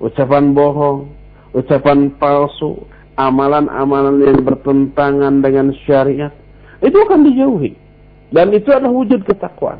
[0.03, 1.11] Ucapan bohong,
[1.55, 2.83] ucapan palsu,
[3.15, 6.31] amalan-amalan yang bertentangan dengan syariat,
[6.83, 7.79] itu akan dijauhi.
[8.33, 9.79] Dan itu adalah wujud ketakwaan.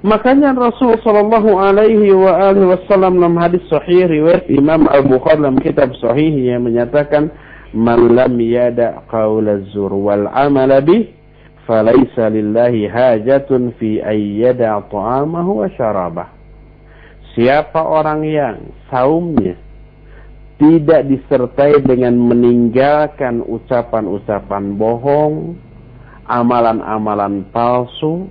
[0.00, 6.64] Makanya Rasul sallallahu alaihi wasallam dalam hadis sahih riwayat Imam Al-Bukhari dalam kitab sahih yang
[6.64, 7.28] menyatakan
[7.70, 11.14] man lam yada qaula zur wal amala bih
[11.70, 16.28] falaysa lillahi hajatun fi ayyada ta'amahu wa syarabah.
[17.38, 18.58] Siapa orang yang
[18.90, 19.54] saumnya
[20.58, 25.54] tidak disertai dengan meninggalkan ucapan-ucapan bohong,
[26.26, 28.28] amalan-amalan palsu,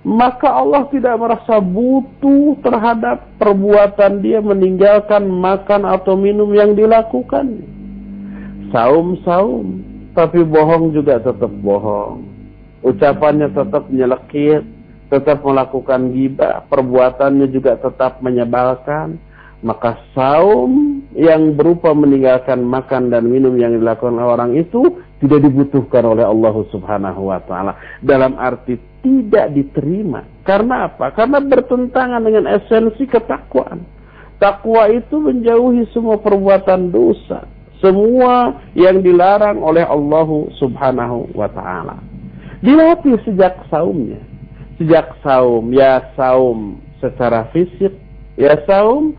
[0.00, 7.79] maka Allah tidak merasa butuh terhadap perbuatan dia meninggalkan makan atau minum yang dilakukan.
[8.70, 9.82] Saum-saum,
[10.14, 12.22] tapi bohong juga tetap bohong.
[12.80, 14.64] Ucapannya tetap nyelekit,
[15.10, 19.18] tetap melakukan gibah, perbuatannya juga tetap menyebalkan.
[19.60, 24.80] Maka saum yang berupa meninggalkan makan dan minum yang dilakukan orang itu
[25.20, 30.24] tidak dibutuhkan oleh Allah Subhanahu wa taala dalam arti tidak diterima.
[30.48, 31.12] Karena apa?
[31.12, 33.84] Karena bertentangan dengan esensi ketakwaan.
[34.40, 37.44] Takwa itu menjauhi semua perbuatan dosa,
[37.80, 40.28] semua yang dilarang oleh Allah
[40.60, 41.98] Subhanahu wa taala.
[42.60, 44.20] Dilatih sejak saumnya.
[44.76, 47.92] Sejak saum, ya saum secara fisik,
[48.36, 49.12] ya saum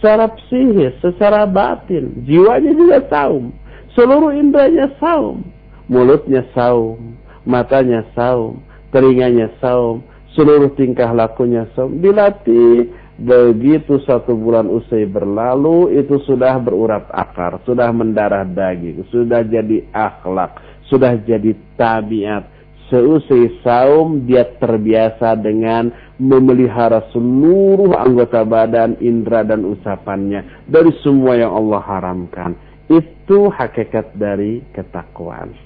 [0.00, 3.52] secara psikis, secara batin, jiwanya juga saum
[3.92, 5.44] Seluruh indranya saum.
[5.92, 7.12] Mulutnya saum,
[7.44, 10.00] matanya saum, telinganya saum,
[10.32, 12.00] seluruh tingkah lakunya saum.
[12.00, 12.88] Dilatih
[13.20, 20.58] begitu satu bulan usai berlalu itu sudah berurat akar, sudah mendarah daging, sudah jadi akhlak,
[20.88, 22.48] sudah jadi tabiat.
[22.92, 25.88] Seusai saum dia terbiasa dengan
[26.20, 32.52] memelihara seluruh anggota badan, indera dan usapannya dari semua yang Allah haramkan
[32.92, 35.56] itu hakikat dari ketakwaan.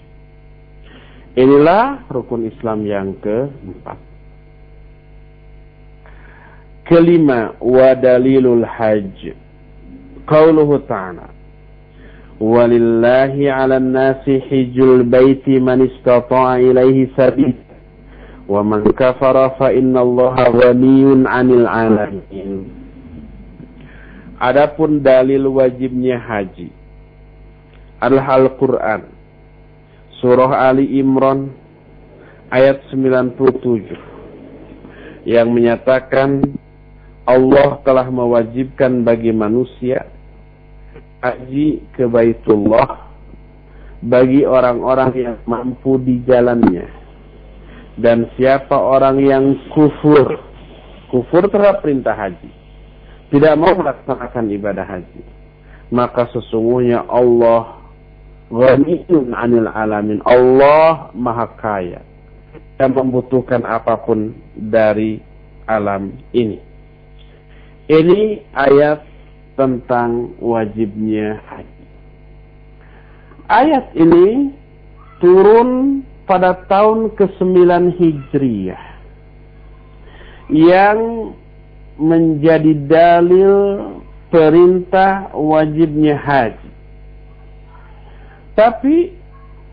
[1.35, 4.06] Inilah rukun Islam yang keempat.
[6.87, 9.35] Kelima, wa dalilul hajj.
[10.27, 11.35] Qauluhu ta'ala.
[12.39, 17.67] Walillahi 'alan nasi hijjul baiti man istata'a ilaihi sabila.
[18.47, 22.71] Wa man kafara fa inna Allah ghaniyun 'anil 'alamin.
[24.39, 26.69] Adapun dalil wajibnya haji
[28.05, 29.09] adalah Al-Quran.
[30.21, 31.51] Surah Ali Imran
[32.53, 33.35] ayat 97
[35.25, 36.45] yang menyatakan
[37.27, 40.07] Allah telah mewajibkan bagi manusia
[41.21, 43.11] haji ke Baitullah
[44.01, 46.87] bagi orang-orang yang mampu di jalannya
[47.99, 50.39] dan siapa orang yang kufur
[51.11, 52.51] kufur terhadap perintah haji
[53.35, 55.23] tidak mau melaksanakan ibadah haji
[55.91, 57.87] maka sesungguhnya Allah
[58.51, 60.23] Ghaniyun anil alamin.
[60.23, 62.01] Allah maha kaya.
[62.77, 65.19] Dan membutuhkan apa pun dari
[65.67, 66.61] alam ini.
[67.87, 69.07] Ini ayat
[69.55, 71.85] tentang wajibnya haji.
[73.47, 74.51] Ayat ini
[75.23, 77.55] turun pada tahun ke-9
[77.95, 78.85] Hijriyah
[80.51, 81.31] yang
[81.95, 83.55] menjadi dalil
[84.35, 86.71] perintah wajibnya haji.
[88.59, 89.15] Tapi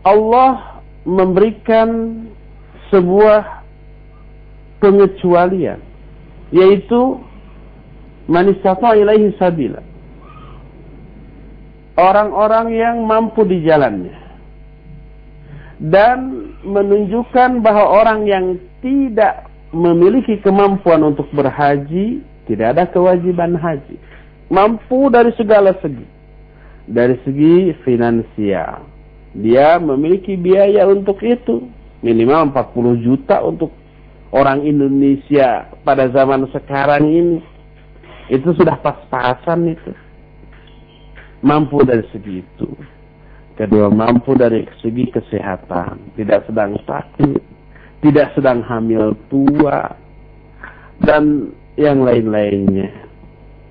[0.06, 2.22] Allah memberikan
[2.94, 3.64] sebuah
[4.78, 5.82] pengecualian
[6.54, 7.18] yaitu
[8.26, 9.80] manistata ilaihi sabila.
[11.94, 14.16] Orang-orang yang mampu di jalannya.
[15.78, 23.96] Dan menunjukkan bahwa orang yang tidak memiliki kemampuan untuk berhaji tidak ada kewajiban haji.
[24.50, 26.06] Mampu dari segala segi.
[26.84, 28.84] Dari segi finansial.
[29.34, 31.64] Dia memiliki biaya untuk itu.
[32.04, 33.72] Minimal 40 juta untuk
[34.34, 37.53] orang Indonesia pada zaman sekarang ini
[38.32, 39.92] itu sudah pas-pasan itu.
[41.44, 42.70] Mampu dari segi itu.
[43.54, 46.16] Kedua mampu dari segi kesehatan.
[46.16, 47.40] Tidak sedang sakit.
[48.00, 49.92] Tidak sedang hamil tua.
[51.04, 53.04] Dan yang lain-lainnya.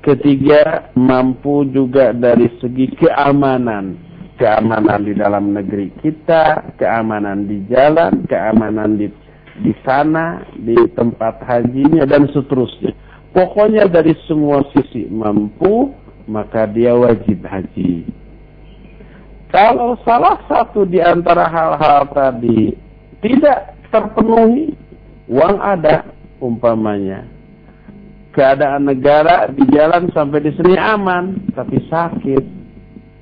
[0.04, 3.98] Ketiga mampu juga dari segi keamanan.
[4.38, 9.08] Keamanan di dalam negeri kita, keamanan di jalan, keamanan di
[9.62, 13.03] di sana, di tempat hajinya dan seterusnya.
[13.34, 15.90] Pokoknya dari semua sisi mampu,
[16.30, 18.06] maka dia wajib haji.
[19.50, 22.74] Kalau salah satu di antara hal-hal tadi
[23.22, 24.74] tidak terpenuhi,
[25.30, 26.10] uang ada
[26.42, 27.26] umpamanya.
[28.34, 32.44] Keadaan negara di jalan sampai di sini aman, tapi sakit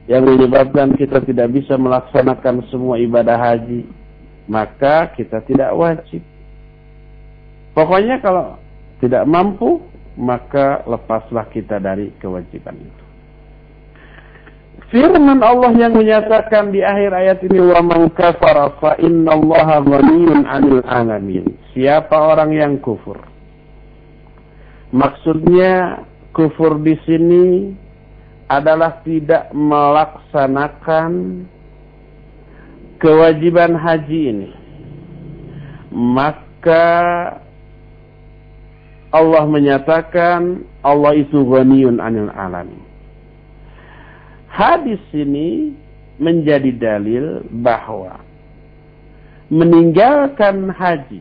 [0.07, 3.84] yang menyebabkan kita tidak bisa melaksanakan semua ibadah haji,
[4.47, 6.24] maka kita tidak wajib.
[7.76, 8.55] Pokoknya kalau
[9.03, 9.84] tidak mampu,
[10.22, 13.03] maka lepaslah kita dari kewajiban itu.
[14.93, 20.84] Firman Allah yang menyatakan di akhir ayat ini wa man kafara fa innallaha ghaniyun 'anil
[20.86, 21.47] 'alamin.
[21.74, 23.17] Siapa orang yang kufur?
[24.91, 26.03] Maksudnya
[26.36, 27.72] kufur di sini
[28.51, 31.11] adalah tidak melaksanakan
[32.99, 34.49] kewajiban haji ini
[35.91, 36.88] maka
[39.12, 42.72] Allah menyatakan Allah itu ghaniyun anil alam
[44.47, 45.76] hadis ini
[46.16, 48.20] menjadi dalil bahwa
[49.51, 51.20] meninggalkan haji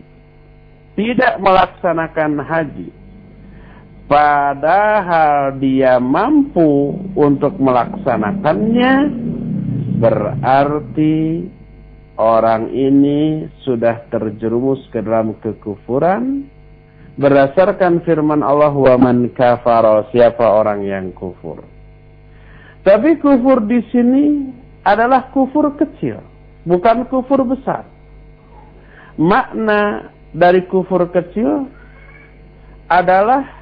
[0.95, 2.88] tidak melaksanakan haji
[4.07, 8.95] padahal dia mampu untuk melaksanakannya
[9.99, 11.47] berarti
[12.20, 16.47] orang ini sudah terjerumus ke dalam kekufuran
[17.20, 21.60] berdasarkan firman Allah wa man kafara siapa orang yang kufur
[22.80, 24.48] tapi kufur di sini
[24.88, 26.24] adalah kufur kecil
[26.64, 27.84] bukan kufur besar
[29.20, 31.68] makna dari kufur kecil
[32.88, 33.60] adalah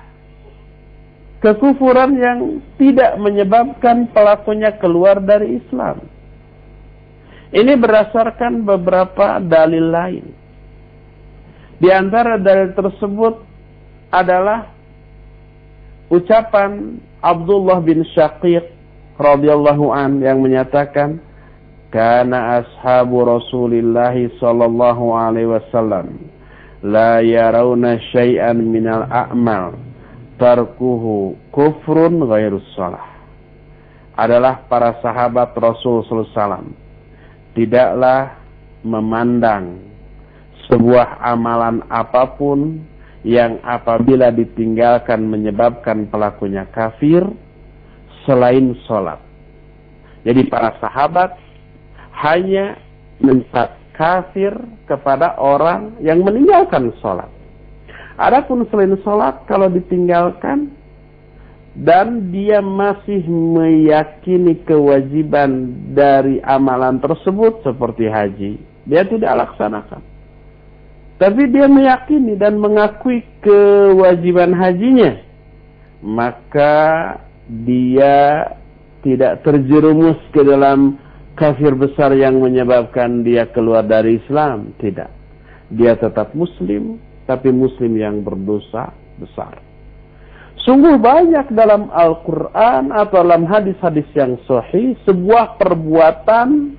[1.39, 2.39] kekufuran yang
[2.81, 6.03] tidak menyebabkan pelakunya keluar dari Islam.
[7.49, 10.27] Ini berdasarkan beberapa dalil lain.
[11.79, 13.48] Di antara dalil tersebut
[14.09, 14.73] adalah
[16.09, 18.65] ucapan Abdullah bin Syaqiq
[19.21, 21.21] radhiyallahu an yang menyatakan
[21.93, 26.17] kana ashabu Rasulillah sallallahu alaihi wasallam
[26.85, 29.75] la yarawna syai'an minal a'mal
[30.39, 33.19] tarkuhu kufrun ghairus salah
[34.19, 36.75] adalah para sahabat Rasul SAW
[37.55, 38.39] tidaklah
[38.83, 39.79] memandang
[40.67, 42.83] sebuah amalan apa pun
[43.27, 47.27] yang apabila ditinggalkan menyebabkan pelakunya kafir
[48.23, 49.19] selain sholat.
[50.23, 51.35] Jadi para sahabat
[52.23, 52.79] hanya
[53.19, 54.55] mencat kafir
[54.87, 57.27] kepada orang yang meninggalkan sholat.
[58.19, 60.75] Adapun selain sholat kalau ditinggalkan
[61.79, 68.51] dan dia masih meyakini kewajiban dari amalan tersebut seperti haji,
[68.83, 70.03] dia tidak laksanakan.
[71.19, 75.19] Tapi dia meyakini dan mengakui kewajiban hajinya,
[75.99, 77.19] maka
[77.51, 78.47] dia
[79.03, 80.95] tidak terjerumus ke dalam
[81.35, 84.79] kafir besar yang menyebabkan dia keluar dari Islam.
[84.79, 85.11] Tidak.
[85.75, 89.59] Dia tetap muslim, tapi muslim yang berdosa besar.
[90.63, 96.78] Sungguh banyak dalam Al-Quran atau dalam hadis-hadis yang sahih sebuah perbuatan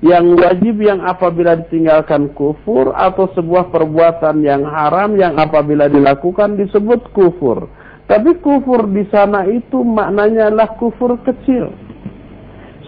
[0.00, 7.12] yang wajib yang apabila ditinggalkan kufur atau sebuah perbuatan yang haram yang apabila dilakukan disebut
[7.12, 7.68] kufur.
[8.08, 11.70] Tapi kufur di sana itu maknanya adalah kufur kecil.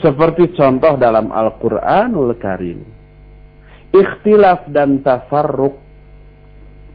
[0.02, 2.82] Seperti contoh dalam Al-Quranul Karim.
[3.92, 5.78] Ikhtilaf dan tafarruk.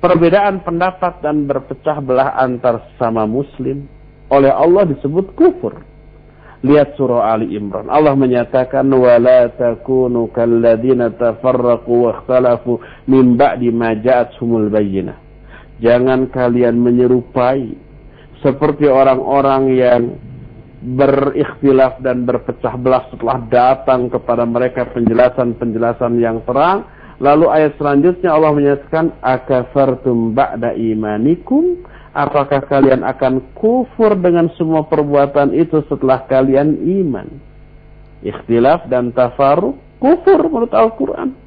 [0.04, 3.88] Perbedaan pendapat dan berpecah belah antar sama muslim.
[4.28, 5.87] Oleh Allah disebut kufur.
[6.68, 7.88] Lihat surah Ali Imran.
[7.88, 15.16] Allah menyatakan wala takunu kalladzina tafarraqu wa ikhtalafu min ba'di ma ja'atuhumul bayyinah.
[15.80, 17.72] Jangan kalian menyerupai
[18.44, 20.02] seperti orang-orang yang
[20.78, 26.84] berikhtilaf dan berpecah belah setelah datang kepada mereka penjelasan-penjelasan yang terang.
[27.18, 31.82] Lalu ayat selanjutnya Allah menyatakan akafartum ba'da imanikum
[32.18, 36.74] apakah kalian akan kufur dengan semua perbuatan itu setelah kalian
[37.06, 37.30] iman?
[38.26, 41.38] Ikhtilaf dan tafaruk kufur menurut Al-Quran.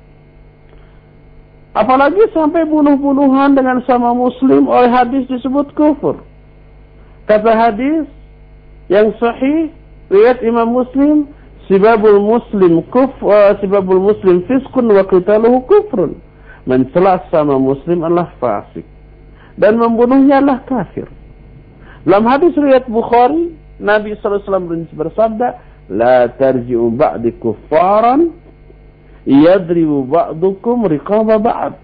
[1.75, 6.23] Apalagi sampai bunuh-bunuhan dengan sama muslim oleh hadis disebut kufur.
[7.27, 8.07] Kata hadis
[8.91, 9.71] yang sahih,
[10.11, 11.31] lihat Imam Muslim,
[11.71, 16.19] sibabul muslim kuf, uh, sibabul muslim fiskun wa qitaluhu kufrun.
[16.67, 18.83] Mencela sama muslim adalah fasik
[19.61, 21.05] dan membunuhnya adalah kafir.
[22.09, 25.61] Dalam hadis riwayat Bukhari, Nabi SAW bersabda,
[25.93, 28.33] La tarji'u ba'di kuffaran
[29.29, 31.77] yadribu ba'dukum riqaba ba'd.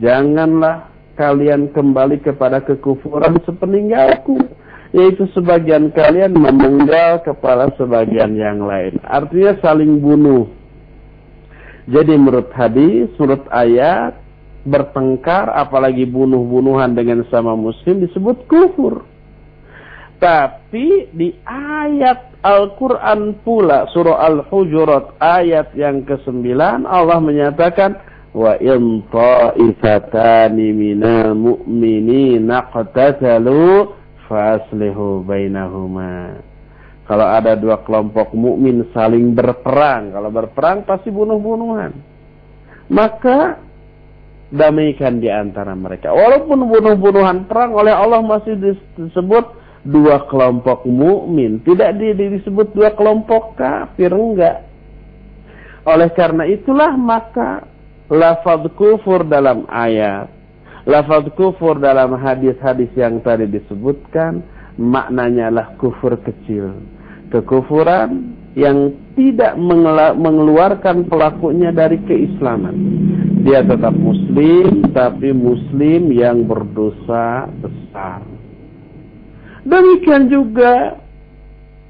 [0.00, 0.88] Janganlah
[1.20, 4.40] kalian kembali kepada kekufuran sepeninggalku.
[4.90, 8.98] Yaitu sebagian kalian memenggal kepala sebagian yang lain.
[9.06, 10.50] Artinya saling bunuh.
[11.86, 14.18] Jadi menurut hadis, menurut ayat,
[14.64, 19.04] bertengkar apalagi bunuh-bunuhan dengan sama muslim disebut kufur.
[20.20, 26.44] Tapi di ayat Al-Quran pula surah Al-Hujurat ayat yang ke-9
[26.84, 27.96] Allah menyatakan
[28.36, 33.96] wa in ta'ifatani minal mu'minina qatatalu
[34.28, 36.36] faslihu bainahuma.
[37.08, 41.90] Kalau ada dua kelompok mukmin saling berperang, kalau berperang pasti bunuh-bunuhan.
[42.86, 43.58] Maka
[44.50, 46.10] damaikan di antara mereka.
[46.10, 48.58] Walaupun bunuh-bunuhan perang oleh Allah masih
[48.98, 49.46] disebut
[49.86, 54.66] dua kelompok mukmin, tidak di, di, disebut dua kelompok kafir enggak.
[55.88, 57.64] Oleh karena itulah maka
[58.10, 60.28] lafaz kufur dalam ayat,
[60.84, 64.44] lafaz kufur dalam hadis-hadis yang tadi disebutkan
[64.76, 66.76] maknanya adalah kufur kecil.
[67.30, 69.54] Kekufuran yang tidak
[70.18, 72.74] mengeluarkan pelakunya dari keislaman.
[73.40, 78.20] Dia tetap muslim, tapi muslim yang berdosa besar.
[79.64, 81.00] Demikian juga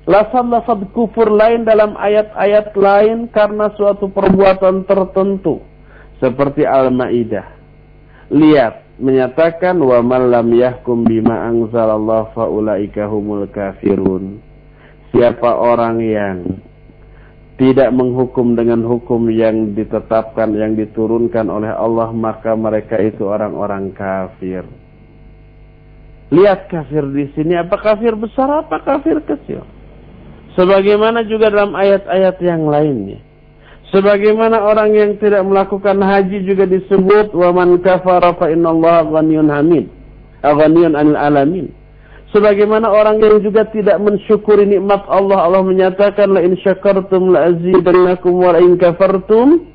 [0.06, 5.62] lafaz-lafaz kufur lain dalam ayat-ayat lain karena suatu perbuatan tertentu.
[6.22, 7.46] Seperti Al-Ma'idah.
[8.30, 14.44] Lihat, menyatakan wa man lam yahkum bima anzalallahu faulaika humul kafirun
[15.10, 16.36] siapa orang yang
[17.60, 24.64] tidak menghukum dengan hukum yang ditetapkan, yang diturunkan oleh Allah, maka mereka itu orang-orang kafir.
[26.32, 29.60] Lihat kafir di sini, apa kafir besar, apa kafir kecil.
[30.56, 33.20] Sebagaimana juga dalam ayat-ayat yang lainnya.
[33.92, 39.84] Sebagaimana orang yang tidak melakukan haji juga disebut man kafara fa innallaha ghaniyun hamid.
[40.40, 41.66] Ghaniyun anil alamin.
[42.30, 48.38] Sebagaimana orang yang juga tidak mensyukuri nikmat Allah, Allah menyatakan la in syakartum la azidannakum
[48.38, 49.66] wa in kafartum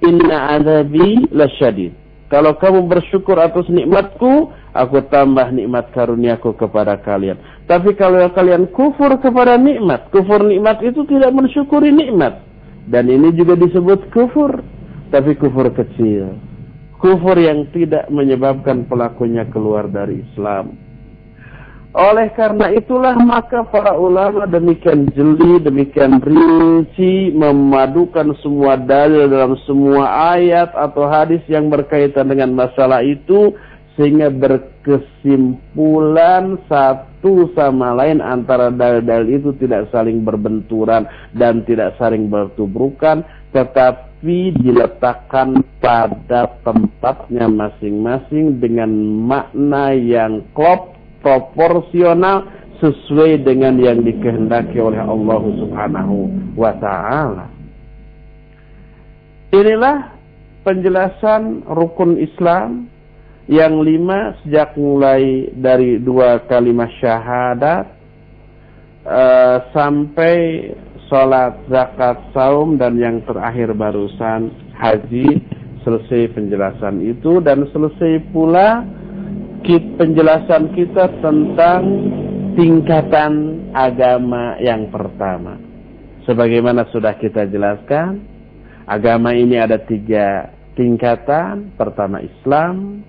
[0.00, 1.92] inna adzabi lasyadid.
[2.32, 7.36] Kalau kamu bersyukur atas nikmatku, aku tambah nikmat karuniaku kepada kalian.
[7.68, 12.40] Tapi kalau kalian kufur kepada nikmat, kufur nikmat itu tidak mensyukuri nikmat.
[12.88, 14.64] Dan ini juga disebut kufur,
[15.12, 16.40] tapi kufur kecil.
[17.00, 20.87] Kufur yang tidak menyebabkan pelakunya keluar dari Islam
[21.96, 30.36] oleh karena itulah maka para ulama demikian jeli, demikian rinci memadukan semua dalil dalam semua
[30.36, 33.56] ayat atau hadis yang berkaitan dengan masalah itu
[33.96, 43.24] sehingga berkesimpulan satu sama lain antara dalil-dalil itu tidak saling berbenturan dan tidak saling bertubrukan
[43.56, 48.92] tetapi diletakkan pada tempatnya masing-masing dengan
[49.24, 52.46] makna yang klop proporsional
[52.78, 56.16] sesuai dengan yang dikehendaki oleh Allah Subhanahu
[56.54, 57.46] wa taala.
[59.50, 60.14] Inilah
[60.62, 62.86] penjelasan rukun Islam
[63.48, 67.88] yang lima sejak mulai dari dua kalimat syahadat
[69.08, 70.36] uh, sampai
[71.08, 75.40] sholat, zakat, saum dan yang terakhir barusan haji
[75.80, 78.84] selesai penjelasan itu dan selesai pula
[79.98, 81.82] penjelasan kita tentang
[82.58, 83.32] tingkatan
[83.74, 85.58] agama yang pertama.
[86.26, 88.20] Sebagaimana sudah kita jelaskan,
[88.84, 91.72] agama ini ada tiga tingkatan.
[91.74, 93.02] Pertama Islam,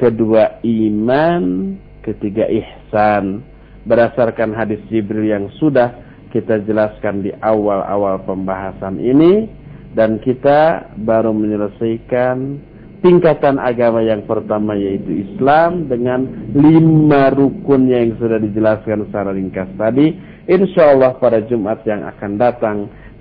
[0.00, 3.44] kedua iman, ketiga ihsan.
[3.86, 5.94] Berdasarkan hadis Jibril yang sudah
[6.34, 9.46] kita jelaskan di awal-awal pembahasan ini
[9.94, 12.60] dan kita baru menyelesaikan
[13.00, 20.16] tingkatan agama yang pertama yaitu Islam dengan lima rukunnya yang sudah dijelaskan secara ringkas tadi.
[20.46, 22.76] Insya Allah pada Jumat yang akan datang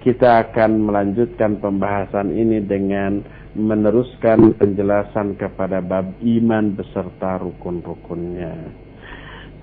[0.05, 3.25] kita akan melanjutkan pembahasan ini dengan
[3.57, 8.53] meneruskan penjelasan kepada bab iman beserta rukun-rukunnya.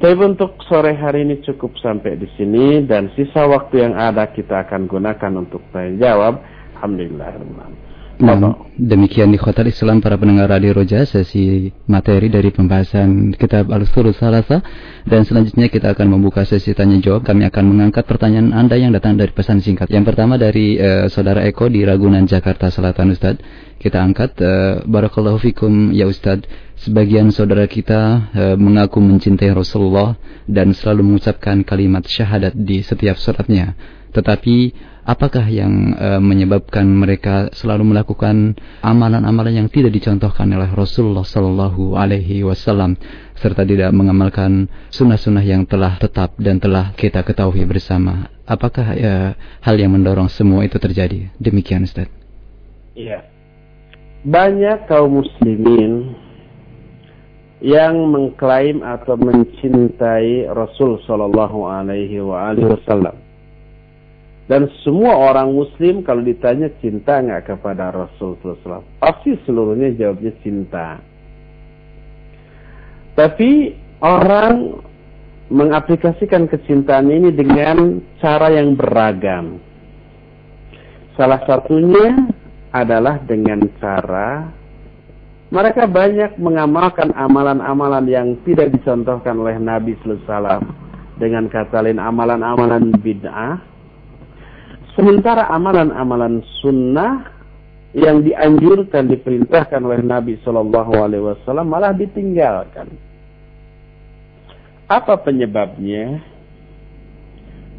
[0.03, 4.67] Tapi untuk sore hari ini cukup sampai di sini dan sisa waktu yang ada kita
[4.67, 6.43] akan gunakan untuk tanya jawab.
[6.75, 7.92] Alhamdulillah.
[8.23, 8.39] Nah,
[8.79, 14.63] demikian di Islam para pendengar Radio Roja sesi materi dari pembahasan kitab Al-Surul Salasa
[15.03, 17.27] dan selanjutnya kita akan membuka sesi tanya jawab.
[17.27, 19.91] Kami akan mengangkat pertanyaan Anda yang datang dari pesan singkat.
[19.91, 23.43] Yang pertama dari uh, Saudara Eko di Ragunan Jakarta Selatan Ustaz.
[23.83, 26.47] Kita angkat uh, Barakallahu fikum ya Ustaz.
[26.79, 30.15] Sebagian saudara kita uh, mengaku mencintai Rasulullah
[30.47, 33.75] dan selalu mengucapkan kalimat syahadat di setiap suratnya.
[34.13, 34.57] Tetapi
[35.09, 38.55] apakah yang e, menyebabkan mereka selalu melakukan
[38.85, 42.95] amalan-amalan yang tidak dicontohkan oleh Rasulullah Sallallahu Alaihi Wasallam
[43.41, 48.31] serta tidak mengamalkan sunnah-sunnah yang telah tetap dan telah kita ketahui bersama.
[48.47, 49.11] Apakah e,
[49.65, 51.33] hal yang mendorong semua itu terjadi?
[51.41, 52.07] Demikian Ustaz.
[52.93, 53.27] Iya.
[54.23, 56.15] Banyak kaum muslimin
[57.59, 63.32] yang mengklaim atau mencintai Rasul Sallallahu Alaihi Wasallam
[64.53, 68.85] dan semua orang muslim kalau ditanya cinta nggak kepada Rasul SAW.
[69.01, 71.01] Pasti seluruhnya jawabnya cinta.
[73.17, 73.73] Tapi
[74.05, 74.77] orang
[75.49, 79.57] mengaplikasikan kecintaan ini dengan cara yang beragam.
[81.17, 82.13] Salah satunya
[82.77, 84.53] adalah dengan cara
[85.49, 90.61] mereka banyak mengamalkan amalan-amalan yang tidak dicontohkan oleh Nabi SAW
[91.17, 93.72] dengan kata lain amalan-amalan bid'ah
[94.93, 97.25] Sementara amalan-amalan sunnah
[97.97, 102.89] yang dianjurkan diperintahkan oleh Nabi Shallallahu Alaihi Wasallam malah ditinggalkan.
[104.89, 106.21] Apa penyebabnya?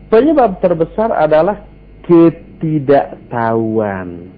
[0.10, 1.58] Penyebab terbesar adalah
[2.06, 4.30] ketidaktahuan.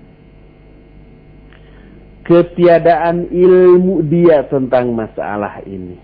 [2.27, 5.95] Ketiadaan ilmu dia tentang masalah ini.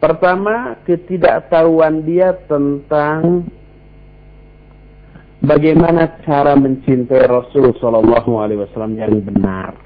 [0.00, 3.44] Pertama, ketidaktahuan dia tentang
[5.44, 9.76] bagaimana cara mencintai Rasul Shallallahu Alaihi Wasallam yang benar.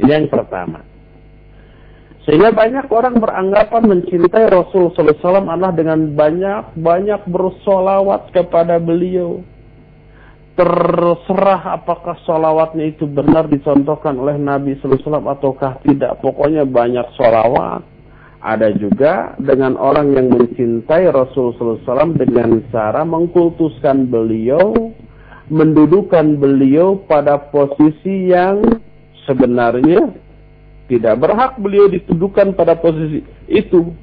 [0.00, 0.80] Ini yang pertama.
[2.22, 8.78] Sehingga banyak orang beranggapan mencintai Rasul Sallallahu Alaihi Wasallam adalah dengan banyak banyak bersolawat kepada
[8.78, 9.42] beliau.
[10.52, 16.20] Terserah apakah solawatnya itu benar dicontohkan oleh Nabi Sallallahu Alaihi Wasallam ataukah tidak.
[16.20, 17.82] Pokoknya banyak solawat
[18.42, 24.90] ada juga dengan orang yang mencintai Rasulullah SAW dengan cara mengkultuskan beliau,
[25.46, 28.66] mendudukan beliau pada posisi yang
[29.30, 30.10] sebenarnya
[30.90, 33.94] tidak berhak beliau dituduhkan pada posisi itu.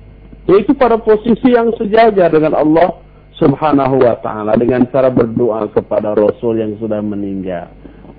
[0.47, 2.97] Yaitu pada posisi yang sejajar dengan Allah
[3.37, 4.57] subhanahu wa ta'ala.
[4.57, 7.69] Dengan cara berdoa kepada Rasul yang sudah meninggal.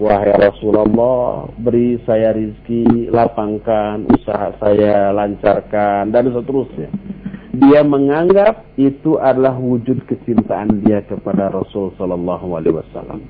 [0.01, 6.89] Wahai Rasulullah, beri saya rizki, lapangkan, usaha saya lancarkan, dan seterusnya.
[7.61, 13.21] Dia menganggap itu adalah wujud kecintaan dia kepada Rasul Sallallahu Alaihi Wasallam.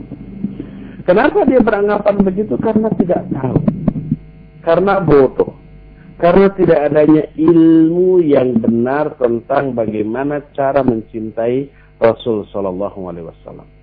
[1.03, 2.55] Kenapa dia beranggapan begitu?
[2.63, 3.59] Karena tidak tahu.
[4.63, 5.59] Karena bodoh.
[6.23, 11.67] Karena tidak adanya ilmu yang benar tentang bagaimana cara mencintai
[11.99, 13.80] Rasul Sallallahu Alaihi Wasallam.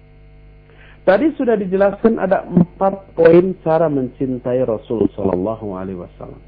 [1.08, 6.44] Tadi sudah dijelaskan ada empat poin cara mencintai Rasul Shallallahu Alaihi Wasallam.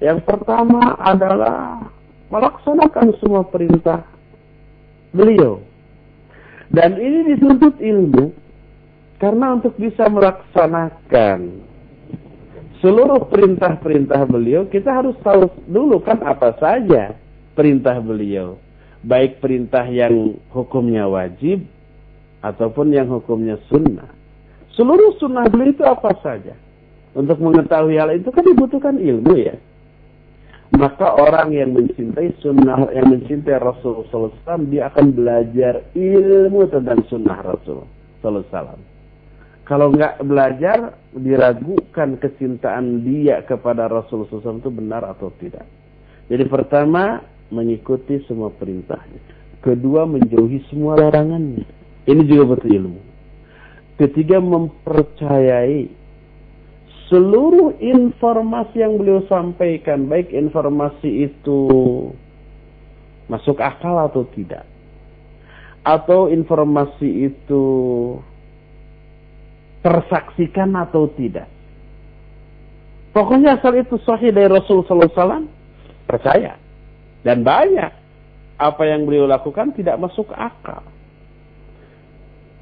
[0.00, 1.84] Yang pertama adalah
[2.32, 4.08] melaksanakan semua perintah
[5.12, 5.60] beliau.
[6.72, 8.32] Dan ini dituntut ilmu
[9.20, 11.60] karena untuk bisa melaksanakan
[12.80, 17.12] seluruh perintah-perintah beliau kita harus tahu dulu kan apa saja
[17.52, 18.56] perintah beliau.
[19.04, 21.68] Baik perintah yang hukumnya wajib
[22.44, 24.08] ataupun yang hukumnya sunnah.
[24.74, 26.54] Seluruh sunnah beliau itu apa saja.
[27.16, 29.56] Untuk mengetahui hal itu kan dibutuhkan ilmu ya.
[30.76, 37.40] Maka orang yang mencintai sunnah, yang mencintai Rasulullah SAW, dia akan belajar ilmu tentang sunnah
[37.40, 37.88] Rasul
[38.20, 38.76] SAW.
[39.64, 45.64] Kalau nggak belajar, diragukan kecintaan dia kepada Rasulullah SAW itu benar atau tidak.
[46.28, 49.20] Jadi pertama, mengikuti semua perintahnya.
[49.64, 51.77] Kedua, menjauhi semua larangannya.
[52.08, 53.00] Ini juga betul ilmu.
[54.00, 55.92] Ketiga, mempercayai
[57.12, 61.60] seluruh informasi yang beliau sampaikan, baik informasi itu
[63.28, 64.64] masuk akal atau tidak,
[65.84, 67.64] atau informasi itu
[69.84, 71.48] tersaksikan atau tidak.
[73.12, 75.48] Pokoknya asal itu sahih dari Rasulullah SAW,
[76.08, 76.56] percaya.
[77.24, 77.92] Dan banyak
[78.56, 80.84] apa yang beliau lakukan tidak masuk akal.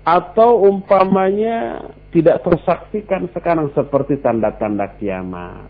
[0.07, 1.83] Atau umpamanya
[2.15, 5.67] tidak tersaksikan sekarang seperti tanda-tanda kiamat.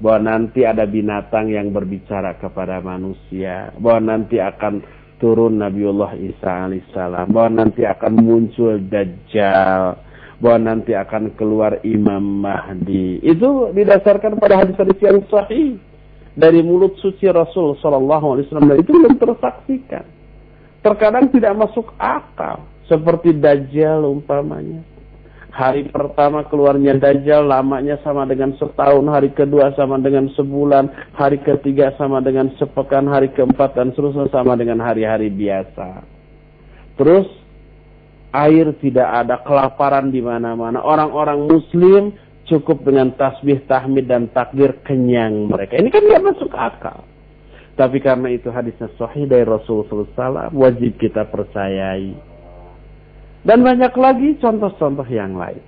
[0.00, 3.76] Bahwa nanti ada binatang yang berbicara kepada manusia.
[3.76, 4.80] Bahwa nanti akan
[5.20, 7.28] turun Nabiullah Isa alaihissalam.
[7.28, 10.00] Bahwa nanti akan muncul Dajjal.
[10.40, 13.20] Bahwa nanti akan keluar Imam Mahdi.
[13.20, 15.76] Itu didasarkan pada hadis-hadis yang sahih
[16.32, 20.08] dari mulut suci Rasul Shallallahu Alaihi itu belum tersaksikan.
[20.82, 24.84] Terkadang tidak masuk akal seperti Dajjal umpamanya.
[25.54, 31.94] Hari pertama keluarnya Dajjal lamanya sama dengan setahun, hari kedua sama dengan sebulan, hari ketiga
[31.94, 36.02] sama dengan sepekan, hari keempat dan seterusnya sama dengan hari-hari biasa.
[36.98, 37.30] Terus
[38.34, 40.82] air tidak ada, kelaparan di mana-mana.
[40.82, 42.18] Orang-orang muslim
[42.50, 45.78] cukup dengan tasbih, tahmid dan takbir kenyang mereka.
[45.78, 47.06] Ini kan tidak masuk akal.
[47.74, 52.33] Tapi karena itu hadisnya sahih dari Rasulullah SAW, wajib kita percayai.
[53.44, 55.60] Dan banyak lagi contoh-contoh yang lain.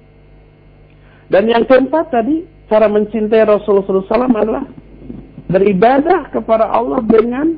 [1.28, 4.64] Dan yang keempat tadi, cara mencintai Rasulullah SAW adalah
[5.46, 7.54] beribadah kepada Allah dengan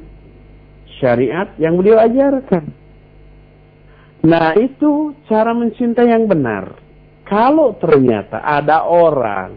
[0.98, 2.64] syariat yang beliau ajarkan.
[4.26, 6.74] Nah itu cara mencintai yang benar.
[7.28, 9.54] Kalau ternyata ada orang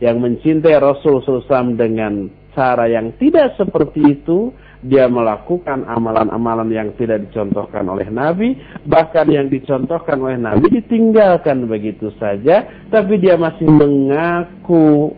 [0.00, 4.50] yang mencintai Rasul SAW dengan cara yang tidak seperti itu,
[4.80, 8.56] dia melakukan amalan-amalan yang tidak dicontohkan oleh Nabi,
[8.88, 15.12] bahkan yang dicontohkan oleh Nabi ditinggalkan begitu saja, tapi dia masih mengaku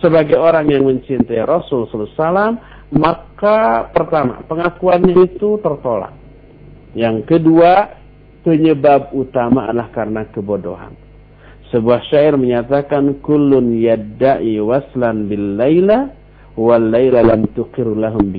[0.00, 2.56] sebagai orang yang mencintai Rasul SAW,
[2.96, 6.16] maka pertama, pengakuannya itu tertolak.
[6.96, 7.92] Yang kedua,
[8.40, 10.96] penyebab utama adalah karena kebodohan.
[11.68, 16.15] Sebuah syair menyatakan kullun yadda'i waslan bil laila
[16.56, 18.32] wal laila lam tuqir lahum.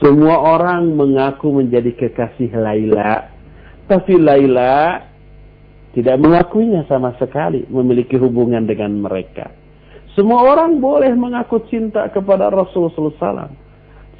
[0.00, 3.28] Semua orang mengaku menjadi kekasih Laila,
[3.84, 5.04] tapi Laila
[5.92, 9.52] tidak mengakuinya sama sekali memiliki hubungan dengan mereka.
[10.16, 13.52] Semua orang boleh mengaku cinta kepada Rasulullah SAW.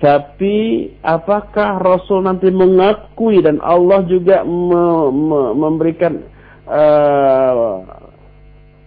[0.01, 0.57] Tapi
[1.05, 6.25] apakah Rasul nanti mengakui dan Allah juga me me memberikan
[6.65, 7.85] uh,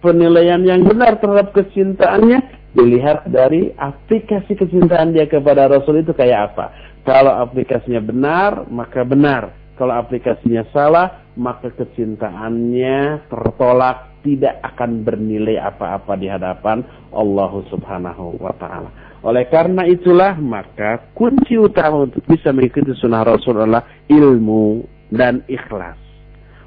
[0.02, 6.74] penilaian yang benar terhadap kecintaannya dilihat dari aplikasi kecintaan dia kepada Rasul itu kayak apa.
[7.06, 9.54] Kalau aplikasinya benar, maka benar.
[9.74, 18.54] Kalau aplikasinya salah, maka kecintaannya tertolak, tidak akan bernilai apa-apa di hadapan Allah Subhanahu wa
[18.54, 18.90] taala.
[19.24, 26.03] Oleh karena itulah maka kunci utama untuk bisa mengikuti sunnah Rasul adalah ilmu dan ikhlas.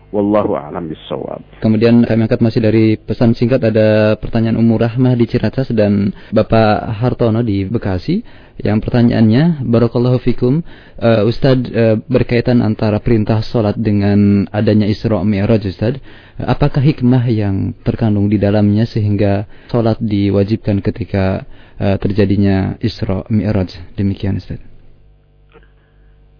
[0.07, 1.43] Wallahu a'lam bishawab.
[1.59, 6.95] Kemudian kami angkat masih dari pesan singkat ada pertanyaan Umur Rahmah di Ciracas dan Bapak
[6.95, 8.23] Hartono di Bekasi.
[8.57, 10.65] Yang pertanyaannya, Barakallahu fikum,
[10.97, 16.01] uh, Ustadz uh, berkaitan antara perintah sholat dengan adanya Isra Mi'raj Ustadz.
[16.39, 21.43] Apakah hikmah yang terkandung di dalamnya sehingga sholat diwajibkan ketika
[21.77, 23.75] uh, terjadinya Isra Mi'raj?
[23.93, 24.63] Demikian Ustadz.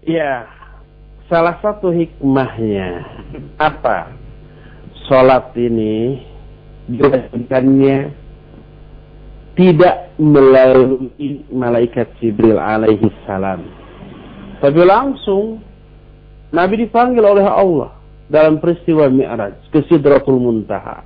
[0.08, 0.48] Ya,
[1.28, 3.04] salah satu hikmahnya
[3.60, 4.12] apa?
[5.08, 6.20] Salat ini
[6.92, 8.12] diwajibkannya
[9.56, 13.64] tidak melalui malaikat Jibril alaihi salam.
[14.60, 15.64] Tapi langsung
[16.52, 17.96] Nabi dipanggil oleh Allah
[18.28, 21.04] dalam peristiwa Mi'raj ke Sidratul Muntaha.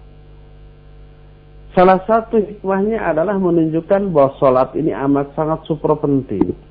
[1.72, 6.70] Salah satu hikmahnya adalah menunjukkan bahwa sholat ini amat sangat super penting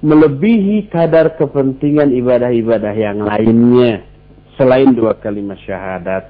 [0.00, 4.04] melebihi kadar kepentingan ibadah-ibadah yang lainnya
[4.56, 6.28] selain dua kalimat syahadat.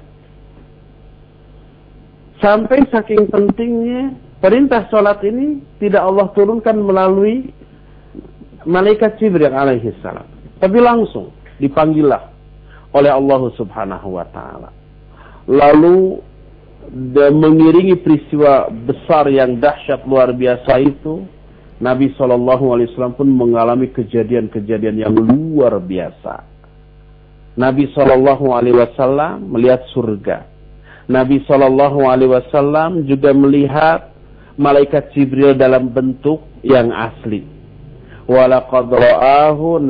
[2.41, 7.53] Sampai saking pentingnya perintah sholat ini tidak Allah turunkan melalui
[8.65, 10.25] malaikat Jibril alaihi salam.
[10.57, 11.29] Tapi langsung
[11.61, 12.33] dipanggillah
[12.91, 14.69] oleh Allah subhanahu wa ta'ala.
[15.47, 16.17] Lalu
[17.29, 21.23] mengiringi peristiwa besar yang dahsyat luar biasa itu
[21.81, 26.45] Nabi Shallallahu Alaihi Wasallam pun mengalami kejadian-kejadian yang luar biasa.
[27.57, 30.45] Nabi Shallallahu Alaihi Wasallam melihat surga.
[31.09, 34.13] Nabi Shallallahu Alaihi Wasallam juga melihat
[34.61, 37.43] malaikat Jibril dalam bentuk yang asli.
[38.29, 39.81] Walaqad ra'ahu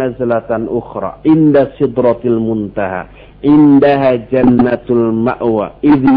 [0.72, 3.06] ukhra inda sidratil muntaha
[3.44, 6.08] indaha jannatul ma'wa idh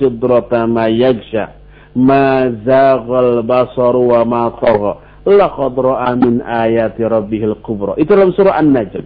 [0.00, 1.59] sidrata ma yagsha
[1.96, 4.92] ma zaghal basar wa ma tagha.
[5.26, 7.92] Laqad ra'a min ayati rabbihil kubra.
[8.00, 9.04] Itu dalam surah An-Najm.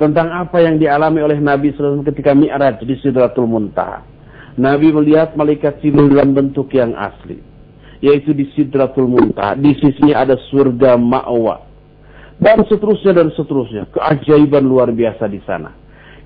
[0.00, 4.02] Tentang apa yang dialami oleh Nabi SAW ketika Mi'raj di Sidratul Muntaha.
[4.58, 7.38] Nabi melihat malaikat Jibril dalam bentuk yang asli
[8.02, 9.54] yaitu di Sidratul Muntaha.
[9.54, 11.74] Di sisinya ada surga ma'wa
[12.42, 13.88] dan seterusnya dan seterusnya.
[13.94, 15.70] Keajaiban luar biasa di sana.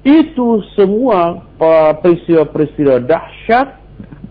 [0.07, 3.69] Itu semua uh, peristiwa-peristiwa dahsyat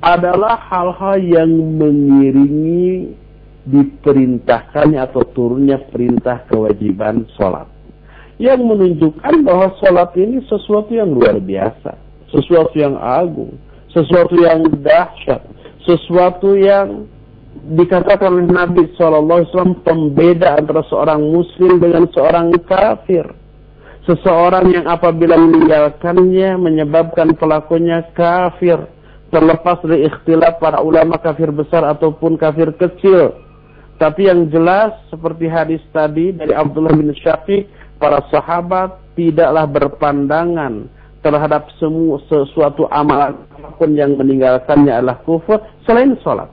[0.01, 3.15] adalah hal-hal yang mengiringi
[3.67, 7.67] diperintahkannya atau turunnya perintah kewajiban sholat.
[8.37, 11.97] Yang menunjukkan bahwa sholat ini sesuatu yang luar biasa.
[12.29, 13.57] Sesuatu yang agung.
[13.91, 15.41] Sesuatu yang dahsyat.
[15.83, 17.09] Sesuatu yang
[17.73, 23.25] dikatakan oleh Nabi SAW pembeda antara seorang muslim dengan seorang kafir.
[24.07, 28.79] Seseorang yang apabila meninggalkannya menyebabkan pelakunya kafir.
[29.27, 33.35] Terlepas dari ikhtilaf para ulama kafir besar ataupun kafir kecil.
[33.97, 37.67] Tapi yang jelas seperti hadis tadi dari Abdullah bin Syafiq,
[37.97, 40.85] para sahabat tidaklah berpandangan
[41.25, 46.47] terhadap semua sesuatu amalan apa pun yang meninggalkannya adalah kufur selain sholat.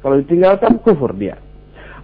[0.00, 1.36] Kalau ditinggalkan kufur dia.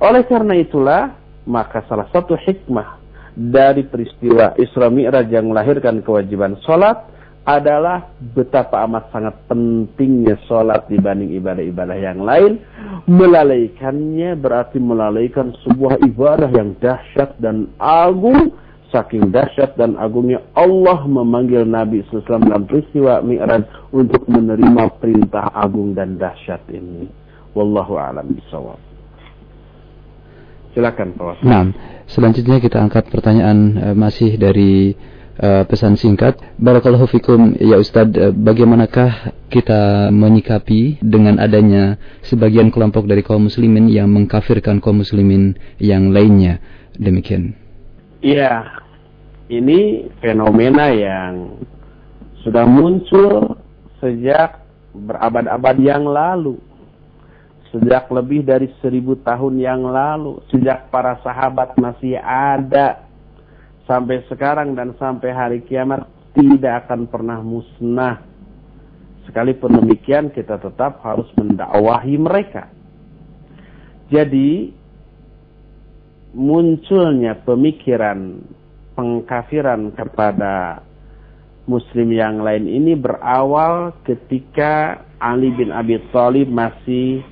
[0.03, 1.17] Oleh karena itulah,
[1.49, 3.01] maka salah satu hikmah
[3.33, 7.16] dari peristiwa Isra Mi'raj yang melahirkan kewajiban sholat
[7.47, 12.59] adalah betapa amat sangat pentingnya sholat dibanding ibadah-ibadah yang lain.
[13.07, 18.51] Melalaikannya berarti melalaikan sebuah ibadah yang dahsyat dan agung.
[18.91, 25.95] Saking dahsyat dan agungnya Allah memanggil Nabi SAW dalam peristiwa Mi'raj untuk menerima perintah agung
[25.95, 27.07] dan dahsyat ini.
[27.55, 28.79] Wallahu a'lam bishawab.
[30.77, 31.73] Silakan Pak Nah,
[32.05, 34.93] selanjutnya kita angkat pertanyaan uh, masih dari
[35.41, 36.37] uh, pesan singkat.
[36.61, 43.89] Barakallahu fikum ya Ustadz, uh, bagaimanakah kita menyikapi dengan adanya sebagian kelompok dari kaum muslimin
[43.89, 46.61] yang mengkafirkan kaum muslimin yang lainnya?
[46.97, 47.53] Demikian.
[48.25, 48.83] Iya.
[49.47, 51.63] Ini fenomena yang
[52.43, 53.55] sudah muncul
[54.03, 54.59] sejak
[54.91, 56.59] berabad-abad yang lalu
[57.77, 63.06] sejak lebih dari seribu tahun yang lalu, sejak para sahabat masih ada,
[63.87, 66.05] sampai sekarang dan sampai hari kiamat
[66.37, 68.21] tidak akan pernah musnah.
[69.25, 72.71] Sekalipun demikian kita tetap harus mendakwahi mereka.
[74.07, 74.71] Jadi
[76.37, 78.39] munculnya pemikiran
[78.95, 80.85] pengkafiran kepada
[81.67, 87.25] muslim yang lain ini berawal ketika Ali bin Abi Thalib masih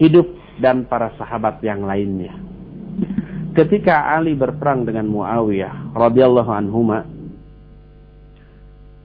[0.00, 0.26] hidup
[0.58, 2.45] dan para sahabat yang lainnya.
[3.56, 6.84] Ketika Ali berperang dengan Muawiyah radhiyallahu anhu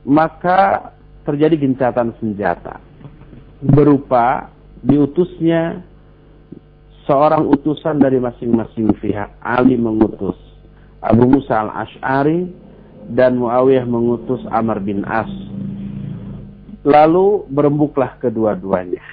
[0.03, 0.91] maka
[1.23, 2.83] terjadi gencatan senjata
[3.63, 4.51] berupa
[4.83, 5.85] diutusnya
[7.05, 9.31] seorang utusan dari masing-masing pihak.
[9.39, 10.35] Ali mengutus
[10.99, 12.51] Abu Musa al-Ash'ari
[13.13, 15.31] dan Muawiyah mengutus Amr bin As.
[16.81, 19.05] Lalu berembuklah kedua-duanya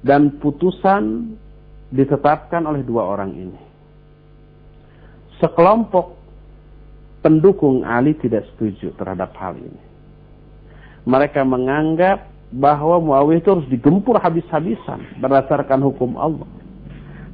[0.00, 1.36] dan putusan
[1.92, 3.65] ditetapkan oleh dua orang ini.
[5.42, 6.16] Sekelompok
[7.20, 9.82] pendukung Ali tidak setuju terhadap hal ini.
[11.06, 16.46] Mereka menganggap bahwa Muawiyah itu harus digempur habis-habisan berdasarkan hukum Allah.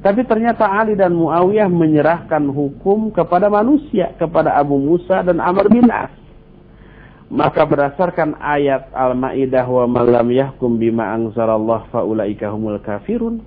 [0.03, 5.87] Tapi ternyata Ali dan Muawiyah menyerahkan hukum kepada manusia, kepada Abu Musa dan Amr bin
[5.87, 6.11] As.
[7.31, 13.41] Maka berdasarkan ayat Al-Maidah wa malam yahkum bima anzalallah faulaika humul kafirun.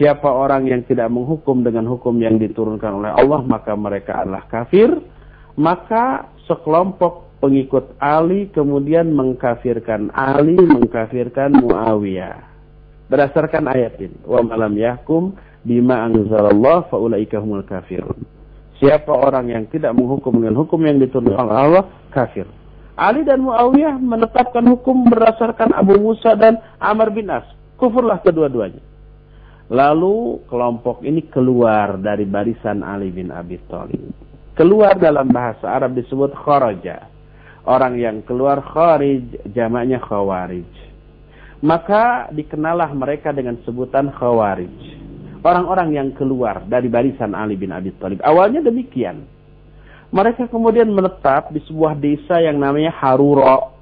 [0.00, 4.88] Siapa orang yang tidak menghukum dengan hukum yang diturunkan oleh Allah maka mereka adalah kafir.
[5.60, 12.48] Maka sekelompok pengikut Ali kemudian mengkafirkan Ali, mengkafirkan Muawiyah.
[13.12, 15.36] Berdasarkan ayat ini, wa malam yahkum
[15.68, 18.24] bima anzalallah faulaika humul kafirun.
[18.80, 22.48] Siapa orang yang tidak menghukum dengan hukum yang diturunkan oleh Allah, kafir.
[22.96, 27.44] Ali dan Muawiyah menetapkan hukum berdasarkan Abu Musa dan Amr bin As.
[27.76, 28.89] Kufurlah kedua-duanya.
[29.70, 34.02] Lalu kelompok ini keluar dari barisan Ali bin Abi Thalib.
[34.58, 37.06] Keluar dalam bahasa Arab disebut kharaja.
[37.64, 40.66] Orang yang keluar kharij, jamaknya khawarij.
[41.62, 44.74] Maka dikenalah mereka dengan sebutan khawarij.
[45.46, 48.18] Orang-orang yang keluar dari barisan Ali bin Abi Thalib.
[48.26, 49.22] Awalnya demikian
[50.10, 53.78] mereka kemudian menetap di sebuah desa yang namanya Haruro.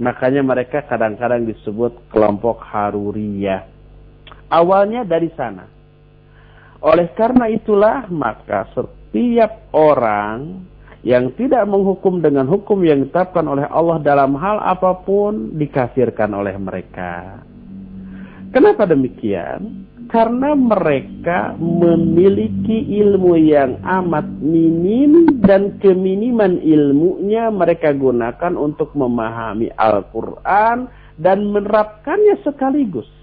[0.00, 3.77] Makanya mereka kadang-kadang disebut kelompok Haruriyah.
[4.48, 5.68] Awalnya dari sana.
[6.80, 10.64] Oleh karena itulah maka setiap orang
[11.06, 16.54] yang tidak menghukum dengan hukum yang ditetapkan oleh Allah dalam hal apa pun dikafirkan oleh
[16.58, 17.42] mereka.
[18.50, 19.86] Kenapa demikian?
[20.08, 30.88] Karena mereka memiliki ilmu yang amat minim dan keminiman ilmunya mereka gunakan untuk memahami Al-Quran
[31.20, 33.17] dan menerapkannya sekaligus.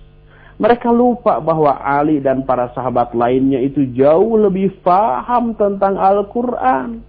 [0.56, 7.04] Mereka lupa bahwa Ali dan para sahabat lainnya itu jauh lebih paham tentang Al-Quran.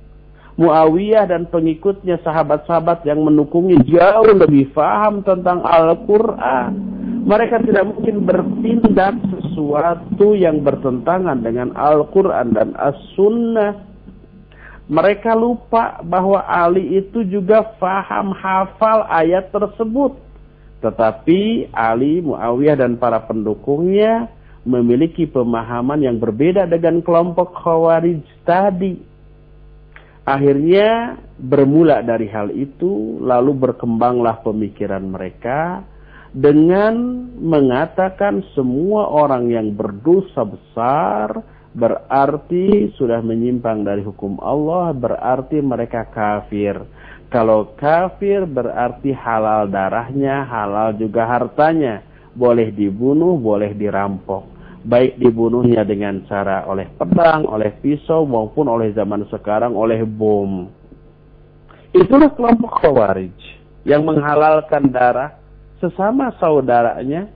[0.57, 9.18] Muawiyah dan pengikutnya sahabat-sahabat yang mendukungnya jauh lebih paham tentang Al-Quran mereka tidak mungkin bertindak
[9.34, 13.82] sesuatu yang bertentangan dengan Al-Quran dan As-Sunnah.
[14.86, 20.14] Mereka lupa bahwa Ali itu juga faham hafal ayat tersebut.
[20.81, 24.29] Tetapi Ali, Muawiyah dan para pendukungnya
[24.66, 28.99] memiliki pemahaman yang berbeda dengan kelompok Khawarij tadi.
[30.27, 35.87] Akhirnya bermula dari hal itu, lalu berkembanglah pemikiran mereka
[36.35, 41.41] dengan mengatakan semua orang yang berdosa besar
[41.77, 46.81] berarti sudah menyimpang dari hukum Allah, berarti mereka kafir.
[47.27, 52.07] Kalau kafir berarti halal darahnya, halal juga hartanya.
[52.37, 54.55] Boleh dibunuh, boleh dirampok.
[54.87, 60.70] Baik dibunuhnya dengan cara oleh pedang, oleh pisau, maupun oleh zaman sekarang oleh bom.
[61.91, 63.35] Itulah kelompok khawarij
[63.83, 65.35] yang menghalalkan darah
[65.83, 67.27] sesama saudaranya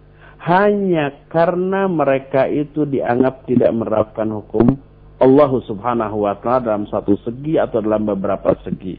[0.40, 4.78] hanya karena mereka itu dianggap tidak menerapkan hukum
[5.20, 8.96] Allah Subhanahu wa taala dalam satu segi atau dalam beberapa segi.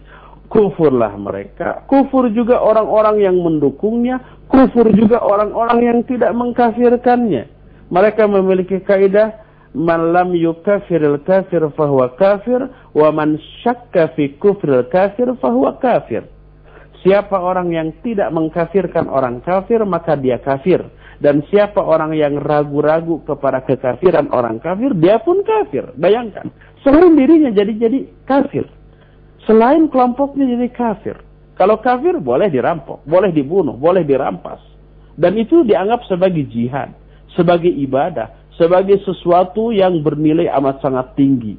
[0.51, 4.19] Kufurlah mereka, kufur juga orang-orang yang mendukungnya,
[4.51, 7.47] kufur juga orang-orang yang tidak mengkafirkannya.
[7.87, 9.31] Mereka memiliki kaidah
[9.71, 16.27] man lam yukafiril kafir fahuwa kafir wa man syakka fi kufril kafir fahuwa kafir.
[16.99, 20.85] Siapa orang yang tidak mengkafirkan orang kafir, maka dia kafir.
[21.17, 25.95] Dan siapa orang yang ragu-ragu kepada kekafiran orang kafir, dia pun kafir.
[25.97, 26.51] Bayangkan,
[26.85, 28.80] selain dirinya jadi jadi kafir.
[29.49, 31.17] Selain kelompoknya jadi kafir.
[31.57, 34.61] Kalau kafir boleh dirampok, boleh dibunuh, boleh dirampas.
[35.13, 36.93] Dan itu dianggap sebagai jihad,
[37.37, 41.57] sebagai ibadah, sebagai sesuatu yang bernilai amat sangat tinggi.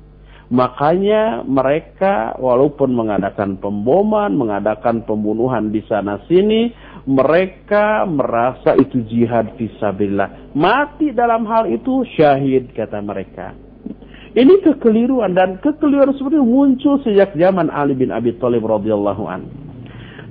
[0.53, 6.69] Makanya mereka walaupun mengadakan pemboman, mengadakan pembunuhan di sana sini,
[7.09, 10.53] mereka merasa itu jihad fisabilillah.
[10.53, 13.57] Mati dalam hal itu syahid kata mereka.
[14.33, 19.45] Ini kekeliruan dan kekeliruan seperti muncul sejak zaman Ali bin Abi Thalib radhiyallahu an.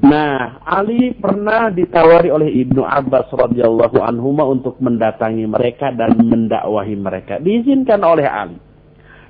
[0.01, 7.37] Nah, Ali pernah ditawari oleh Ibnu Abbas radhiyallahu anhu untuk mendatangi mereka dan mendakwahi mereka.
[7.37, 8.57] Diizinkan oleh Ali.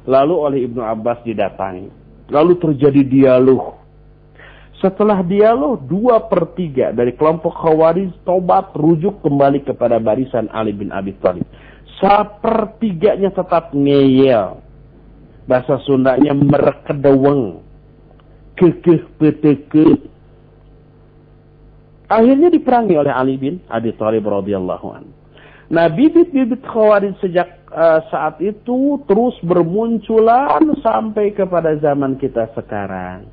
[0.08, 1.92] Lalu oleh Ibnu Abbas didatangi.
[2.32, 3.76] Lalu terjadi dialog.
[4.80, 10.96] Setelah dialog, dua per tiga dari kelompok Khawarij tobat rujuk kembali kepada barisan Ali bin
[10.96, 11.44] Abi Thalib.
[12.02, 14.58] Sepertiganya tetap ngeyel.
[15.46, 17.62] Bahasa Sundanya merekedeweng.
[18.58, 20.10] Kekeh peteke.
[22.12, 25.14] Akhirnya diperangi oleh Ali bin Abi Thalib radhiyallahu anhu.
[25.72, 33.24] Nah, bibit-bibit khawarij sejak uh, saat itu terus bermunculan sampai kepada zaman kita sekarang.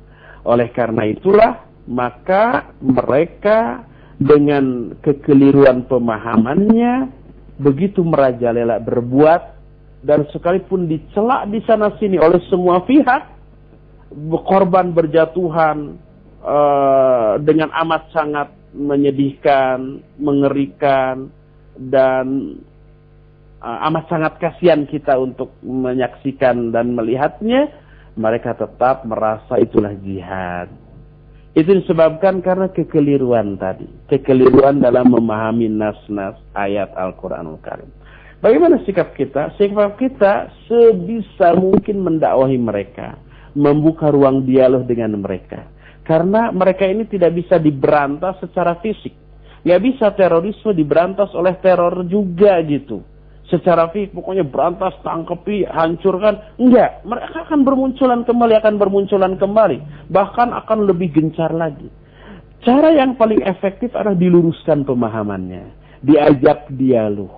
[0.47, 3.83] Oleh karena itulah, maka mereka
[4.15, 7.18] dengan kekeliruan pemahamannya
[7.59, 9.59] begitu merajalela berbuat
[10.07, 13.35] dan sekalipun dicelak di sana sini oleh semua pihak
[14.47, 15.99] korban berjatuhan
[16.41, 21.29] uh, dengan amat sangat menyedihkan, mengerikan,
[21.77, 22.57] dan
[23.61, 27.69] uh, amat sangat kasihan kita untuk menyaksikan dan melihatnya,
[28.17, 30.69] mereka tetap merasa itulah jihad.
[31.59, 33.83] Itu disebabkan karena kekeliruan tadi.
[34.07, 37.91] Kekeliruan dalam memahami nas-nas ayat Al-Quranul Karim.
[38.39, 39.51] Bagaimana sikap kita?
[39.59, 43.19] Sikap kita sebisa mungkin mendakwahi mereka.
[43.59, 45.67] Membuka ruang dialog dengan mereka.
[46.07, 49.11] Karena mereka ini tidak bisa diberantas secara fisik
[49.59, 53.03] Nggak bisa terorisme diberantas oleh teror juga gitu.
[53.49, 56.57] Secara fisik pokoknya berantas, tangkepi, hancurkan.
[56.61, 59.77] Enggak, mereka akan bermunculan kembali, akan bermunculan kembali.
[60.13, 61.89] Bahkan akan lebih gencar lagi.
[62.61, 65.65] Cara yang paling efektif adalah diluruskan pemahamannya.
[66.05, 67.33] Diajak dialog.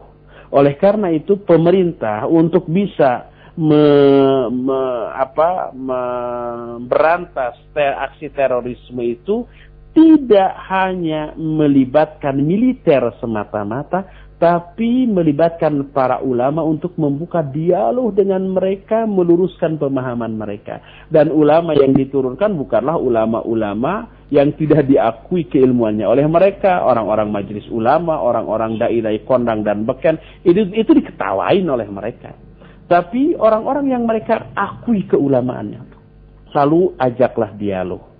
[0.51, 3.85] Oleh karena itu pemerintah untuk bisa me,
[4.51, 4.81] me,
[5.15, 9.47] apa, memberantas ter, aksi terorisme itu
[9.91, 14.07] tidak hanya melibatkan militer semata-mata,
[14.41, 20.81] tapi melibatkan para ulama untuk membuka dialog dengan mereka, meluruskan pemahaman mereka.
[21.13, 28.17] Dan ulama yang diturunkan bukanlah ulama-ulama yang tidak diakui keilmuannya oleh mereka, orang-orang majelis ulama,
[28.17, 32.33] orang-orang dai-dai kondang dan beken, itu, itu diketawain oleh mereka.
[32.89, 35.85] Tapi orang-orang yang mereka akui keulamaannya,
[36.49, 38.10] selalu ajaklah dialog,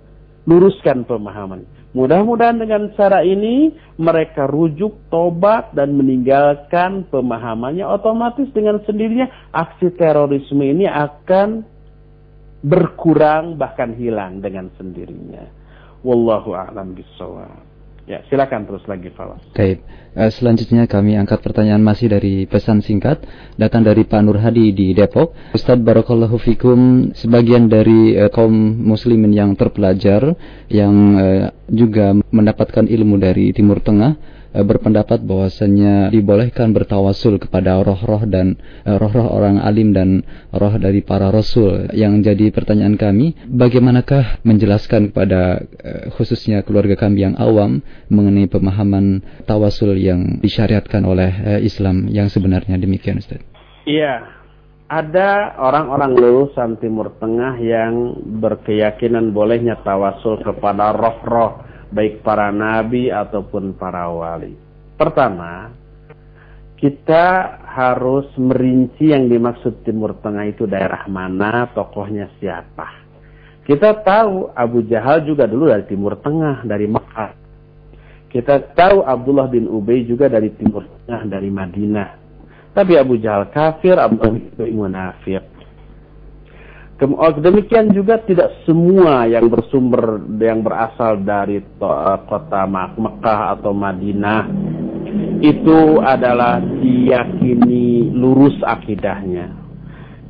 [0.46, 1.62] luruskan pemahaman
[1.92, 3.68] Mudah-mudahan dengan cara ini
[4.00, 11.60] mereka rujuk, tobat dan meninggalkan pemahamannya otomatis dengan sendirinya aksi terorisme ini akan
[12.64, 15.44] berkurang bahkan hilang dengan sendirinya.
[16.00, 17.71] Wallahu a'lam bishawab.
[18.02, 19.38] Ya, silakan terus lagi Fawas.
[19.54, 19.78] Baik.
[20.12, 23.22] Uh, selanjutnya kami angkat pertanyaan masih dari pesan singkat
[23.54, 25.32] datang dari Pak Nur Hadi di Depok.
[25.54, 28.52] Ustadz Barakallahu Fikum sebagian dari uh, kaum
[28.82, 30.34] muslimin yang terpelajar
[30.66, 38.28] yang uh, juga mendapatkan ilmu dari Timur Tengah Eh, berpendapat bahwasanya dibolehkan bertawasul kepada roh-roh
[38.28, 40.20] dan eh, roh-roh orang alim dan
[40.52, 41.88] roh dari para rasul.
[41.96, 47.80] Yang jadi pertanyaan kami, bagaimanakah menjelaskan kepada eh, khususnya keluarga kami yang awam
[48.12, 53.40] mengenai pemahaman tawasul yang disyariatkan oleh Islam yang sebenarnya demikian Ustaz?
[53.88, 54.28] Iya,
[54.92, 63.76] ada orang-orang lulusan Timur Tengah yang berkeyakinan bolehnya tawasul kepada roh-roh baik para nabi ataupun
[63.76, 64.56] para wali.
[64.96, 65.70] Pertama,
[66.82, 72.90] kita harus merinci yang dimaksud Timur Tengah itu daerah mana, tokohnya siapa.
[73.62, 77.38] Kita tahu Abu Jahal juga dulu dari Timur Tengah, dari Mekah.
[78.26, 82.10] Kita tahu Abdullah bin Ubay juga dari Timur Tengah, dari Madinah.
[82.74, 85.51] Tapi Abu Jahal kafir, Abdullah bin Ubay munafik.
[87.02, 94.46] Oh, demikian juga tidak semua yang bersumber yang berasal dari eh, kota Mekah atau Madinah
[95.42, 99.50] itu adalah diyakini lurus akidahnya.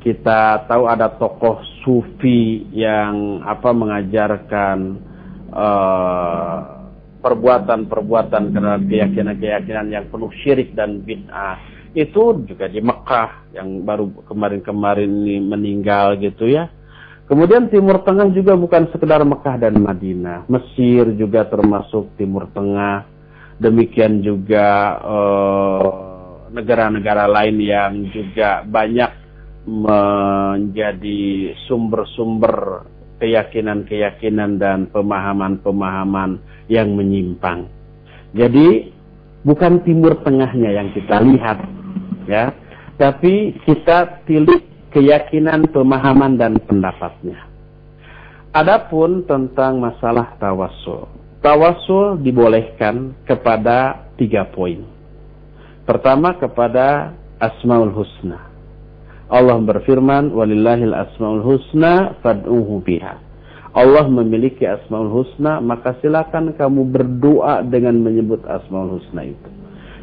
[0.01, 4.79] Kita tahu ada tokoh sufi yang apa mengajarkan
[5.55, 6.59] uh,
[7.23, 15.09] perbuatan-perbuatan karena keyakinan-keyakinan yang penuh syirik dan bid'ah itu juga di Mekah yang baru kemarin-kemarin
[15.09, 16.69] ini meninggal gitu ya.
[17.29, 20.45] Kemudian Timur Tengah juga bukan sekedar Mekah dan Madinah.
[20.53, 23.09] Mesir juga termasuk Timur Tengah.
[23.63, 25.89] Demikian juga eh,
[26.51, 29.11] negara-negara uh, lain yang juga banyak
[29.65, 32.85] menjadi sumber-sumber
[33.23, 37.71] keyakinan-keyakinan dan pemahaman-pemahaman yang menyimpang.
[38.35, 38.91] Jadi
[39.47, 41.63] bukan Timur Tengahnya yang kita lihat,
[42.29, 42.55] ya.
[42.99, 44.63] Tapi kita pilih
[44.93, 47.49] keyakinan pemahaman dan pendapatnya.
[48.53, 54.87] Adapun tentang masalah tawasul tawasul dibolehkan kepada tiga poin.
[55.83, 57.13] Pertama kepada
[57.43, 58.39] asmaul husna.
[59.27, 63.19] Allah berfirman walillahil asmaul husna fad'uhu biha.
[63.75, 69.51] Allah memiliki asmaul husna maka silakan kamu berdoa dengan menyebut asmaul husna itu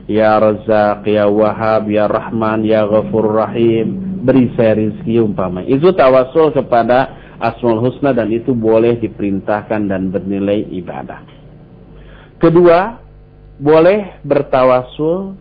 [0.10, 4.18] Ya Razak, Ya Wahab, Ya Rahman, Ya Ghafur Rahim.
[4.26, 5.62] Beri saya rizki umpama.
[5.62, 11.22] Itu tawasul kepada Asmaul Husna dan itu boleh diperintahkan dan bernilai ibadah.
[12.42, 13.00] Kedua,
[13.62, 15.38] boleh bertawasul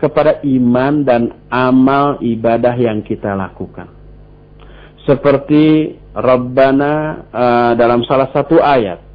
[0.00, 1.22] kepada iman dan
[1.52, 3.86] amal ibadah yang kita lakukan.
[5.04, 6.94] Seperti Rabbana
[7.28, 9.09] uh, dalam salah satu ayat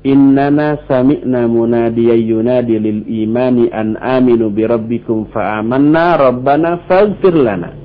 [0.00, 7.76] Innana sami'na munadiya yunadi lil imani an aminu bi rabbikum fa'amanna rabbana faghfir lana.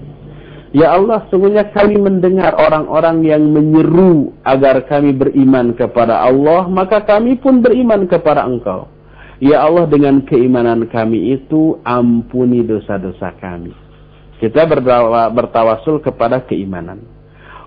[0.72, 7.40] Ya Allah, sungguhnya kami mendengar orang-orang yang menyeru agar kami beriman kepada Allah, maka kami
[7.40, 8.88] pun beriman kepada Engkau.
[9.44, 13.76] Ya Allah, dengan keimanan kami itu ampuni dosa-dosa kami.
[14.40, 14.68] Kita
[15.32, 17.04] bertawasul kepada keimanan.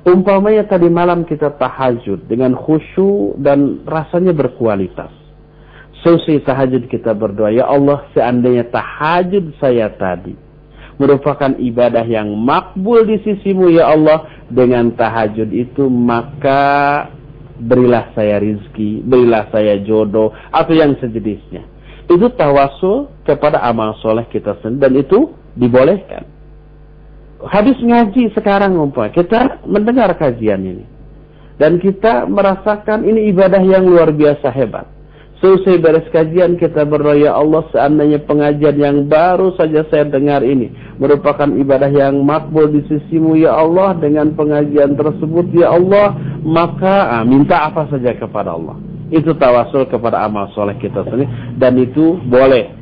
[0.09, 5.12] Umpamanya tadi malam kita tahajud dengan khusyuk dan rasanya berkualitas.
[6.01, 10.32] Selesai tahajud kita berdoa, Ya Allah seandainya tahajud saya tadi
[10.97, 17.06] merupakan ibadah yang makbul di sisimu ya Allah dengan tahajud itu maka
[17.60, 21.68] berilah saya rizki, berilah saya jodoh atau yang sejenisnya.
[22.09, 25.18] Itu tawasul kepada amal soleh kita sendiri dan itu
[25.52, 26.38] dibolehkan
[27.47, 30.85] habis ngaji sekarang umpah kita mendengar kajian ini
[31.59, 34.86] dan kita merasakan ini ibadah yang luar biasa hebat.
[35.39, 40.74] Selesai beres kajian kita berdoa ya Allah seandainya pengajian yang baru saja saya dengar ini
[40.98, 47.23] merupakan ibadah yang makbul di sisimu ya Allah dengan pengajian tersebut ya Allah maka ah,
[47.23, 48.82] minta apa saja kepada Allah.
[49.15, 52.78] Itu tawasul kepada amal soleh kita sendiri dan itu boleh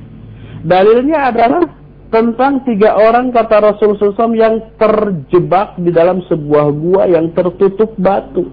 [0.67, 1.63] Dalilnya adalah
[2.11, 8.51] tentang tiga orang kata Rasul SAW yang terjebak di dalam sebuah gua yang tertutup batu.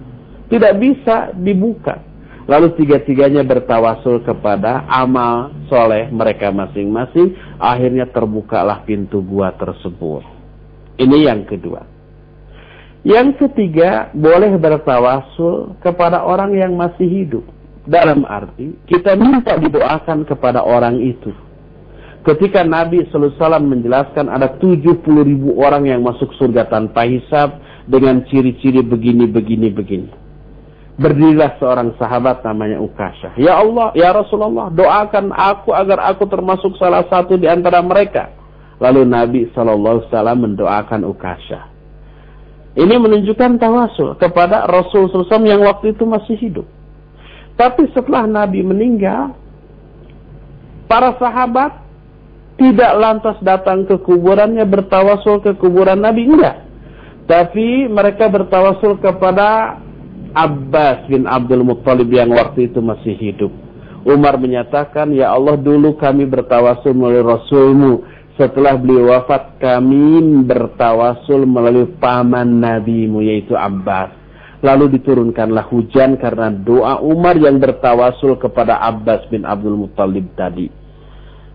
[0.49, 2.01] Tidak bisa dibuka.
[2.43, 7.33] Lalu tiga-tiganya bertawasul kepada amal soleh mereka masing-masing.
[7.55, 10.25] Akhirnya terbukalah pintu gua tersebut.
[10.99, 11.87] Ini yang kedua.
[13.03, 17.43] Yang ketiga, boleh bertawasul kepada orang yang masih hidup.
[17.83, 21.35] Dalam arti, kita minta didoakan kepada orang itu
[22.23, 23.35] Ketika Nabi SAW
[23.67, 30.09] menjelaskan ada 70 ribu orang yang masuk surga tanpa hisab dengan ciri-ciri begini, begini, begini.
[30.95, 33.35] Berdirilah seorang sahabat namanya Ukasha.
[33.35, 38.31] Ya Allah, ya Rasulullah, doakan aku agar aku termasuk salah satu di antara mereka.
[38.79, 41.67] Lalu Nabi SAW mendoakan Ukasha.
[42.73, 46.65] Ini menunjukkan tawasul kepada Rasul SAW yang waktu itu masih hidup.
[47.59, 49.35] Tapi setelah Nabi meninggal,
[50.87, 51.82] para sahabat
[52.63, 56.63] tidak lantas datang ke kuburannya bertawasul ke kuburan Nabi enggak.
[57.27, 59.79] Tapi mereka bertawasul kepada
[60.31, 63.51] Abbas bin Abdul Muttalib yang waktu itu masih hidup.
[64.07, 67.93] Umar menyatakan ya Allah dulu kami bertawasul melalui Rasulmu.
[68.39, 74.09] Setelah beliau wafat kami bertawasul melalui paman nabimu yaitu Abbas.
[74.63, 80.82] Lalu diturunkanlah hujan karena doa Umar yang bertawasul kepada Abbas bin Abdul Muttalib tadi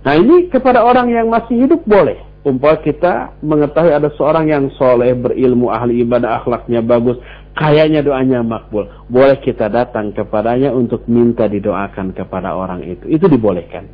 [0.07, 2.19] Nah ini kepada orang yang masih hidup boleh.
[2.47, 7.19] Umpah kita mengetahui ada seorang yang soleh, berilmu, ahli ibadah, akhlaknya bagus.
[7.59, 8.87] Kayaknya doanya makbul.
[9.11, 13.11] Boleh kita datang kepadanya untuk minta didoakan kepada orang itu.
[13.11, 13.91] Itu dibolehkan.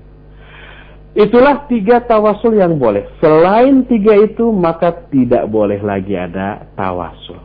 [1.17, 3.09] Itulah tiga tawasul yang boleh.
[3.25, 7.41] Selain tiga itu, maka tidak boleh lagi ada tawasul.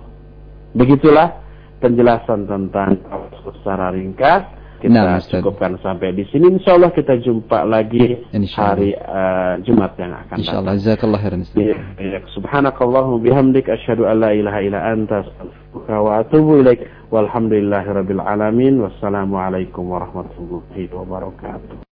[0.75, 1.39] Begitulah
[1.79, 6.55] penjelasan tentang tawasul secara ringkas kita nah, cukupkan sampai di sini.
[6.57, 8.23] Insya Allah kita jumpa lagi
[8.55, 10.73] hari uh, Jumat yang akan Insya Allah.
[10.79, 11.43] Jazakallah khairan.
[11.53, 12.19] Ya, ya.
[12.33, 16.81] Subhanakallahumma bihamdik asyhadu an la ilaha illa anta astaghfiruka wa atubu ilaik.
[17.11, 18.81] Walhamdulillahirabbil alamin.
[18.81, 21.83] Wassalamualaikum warahmatullahi wabarakatuh.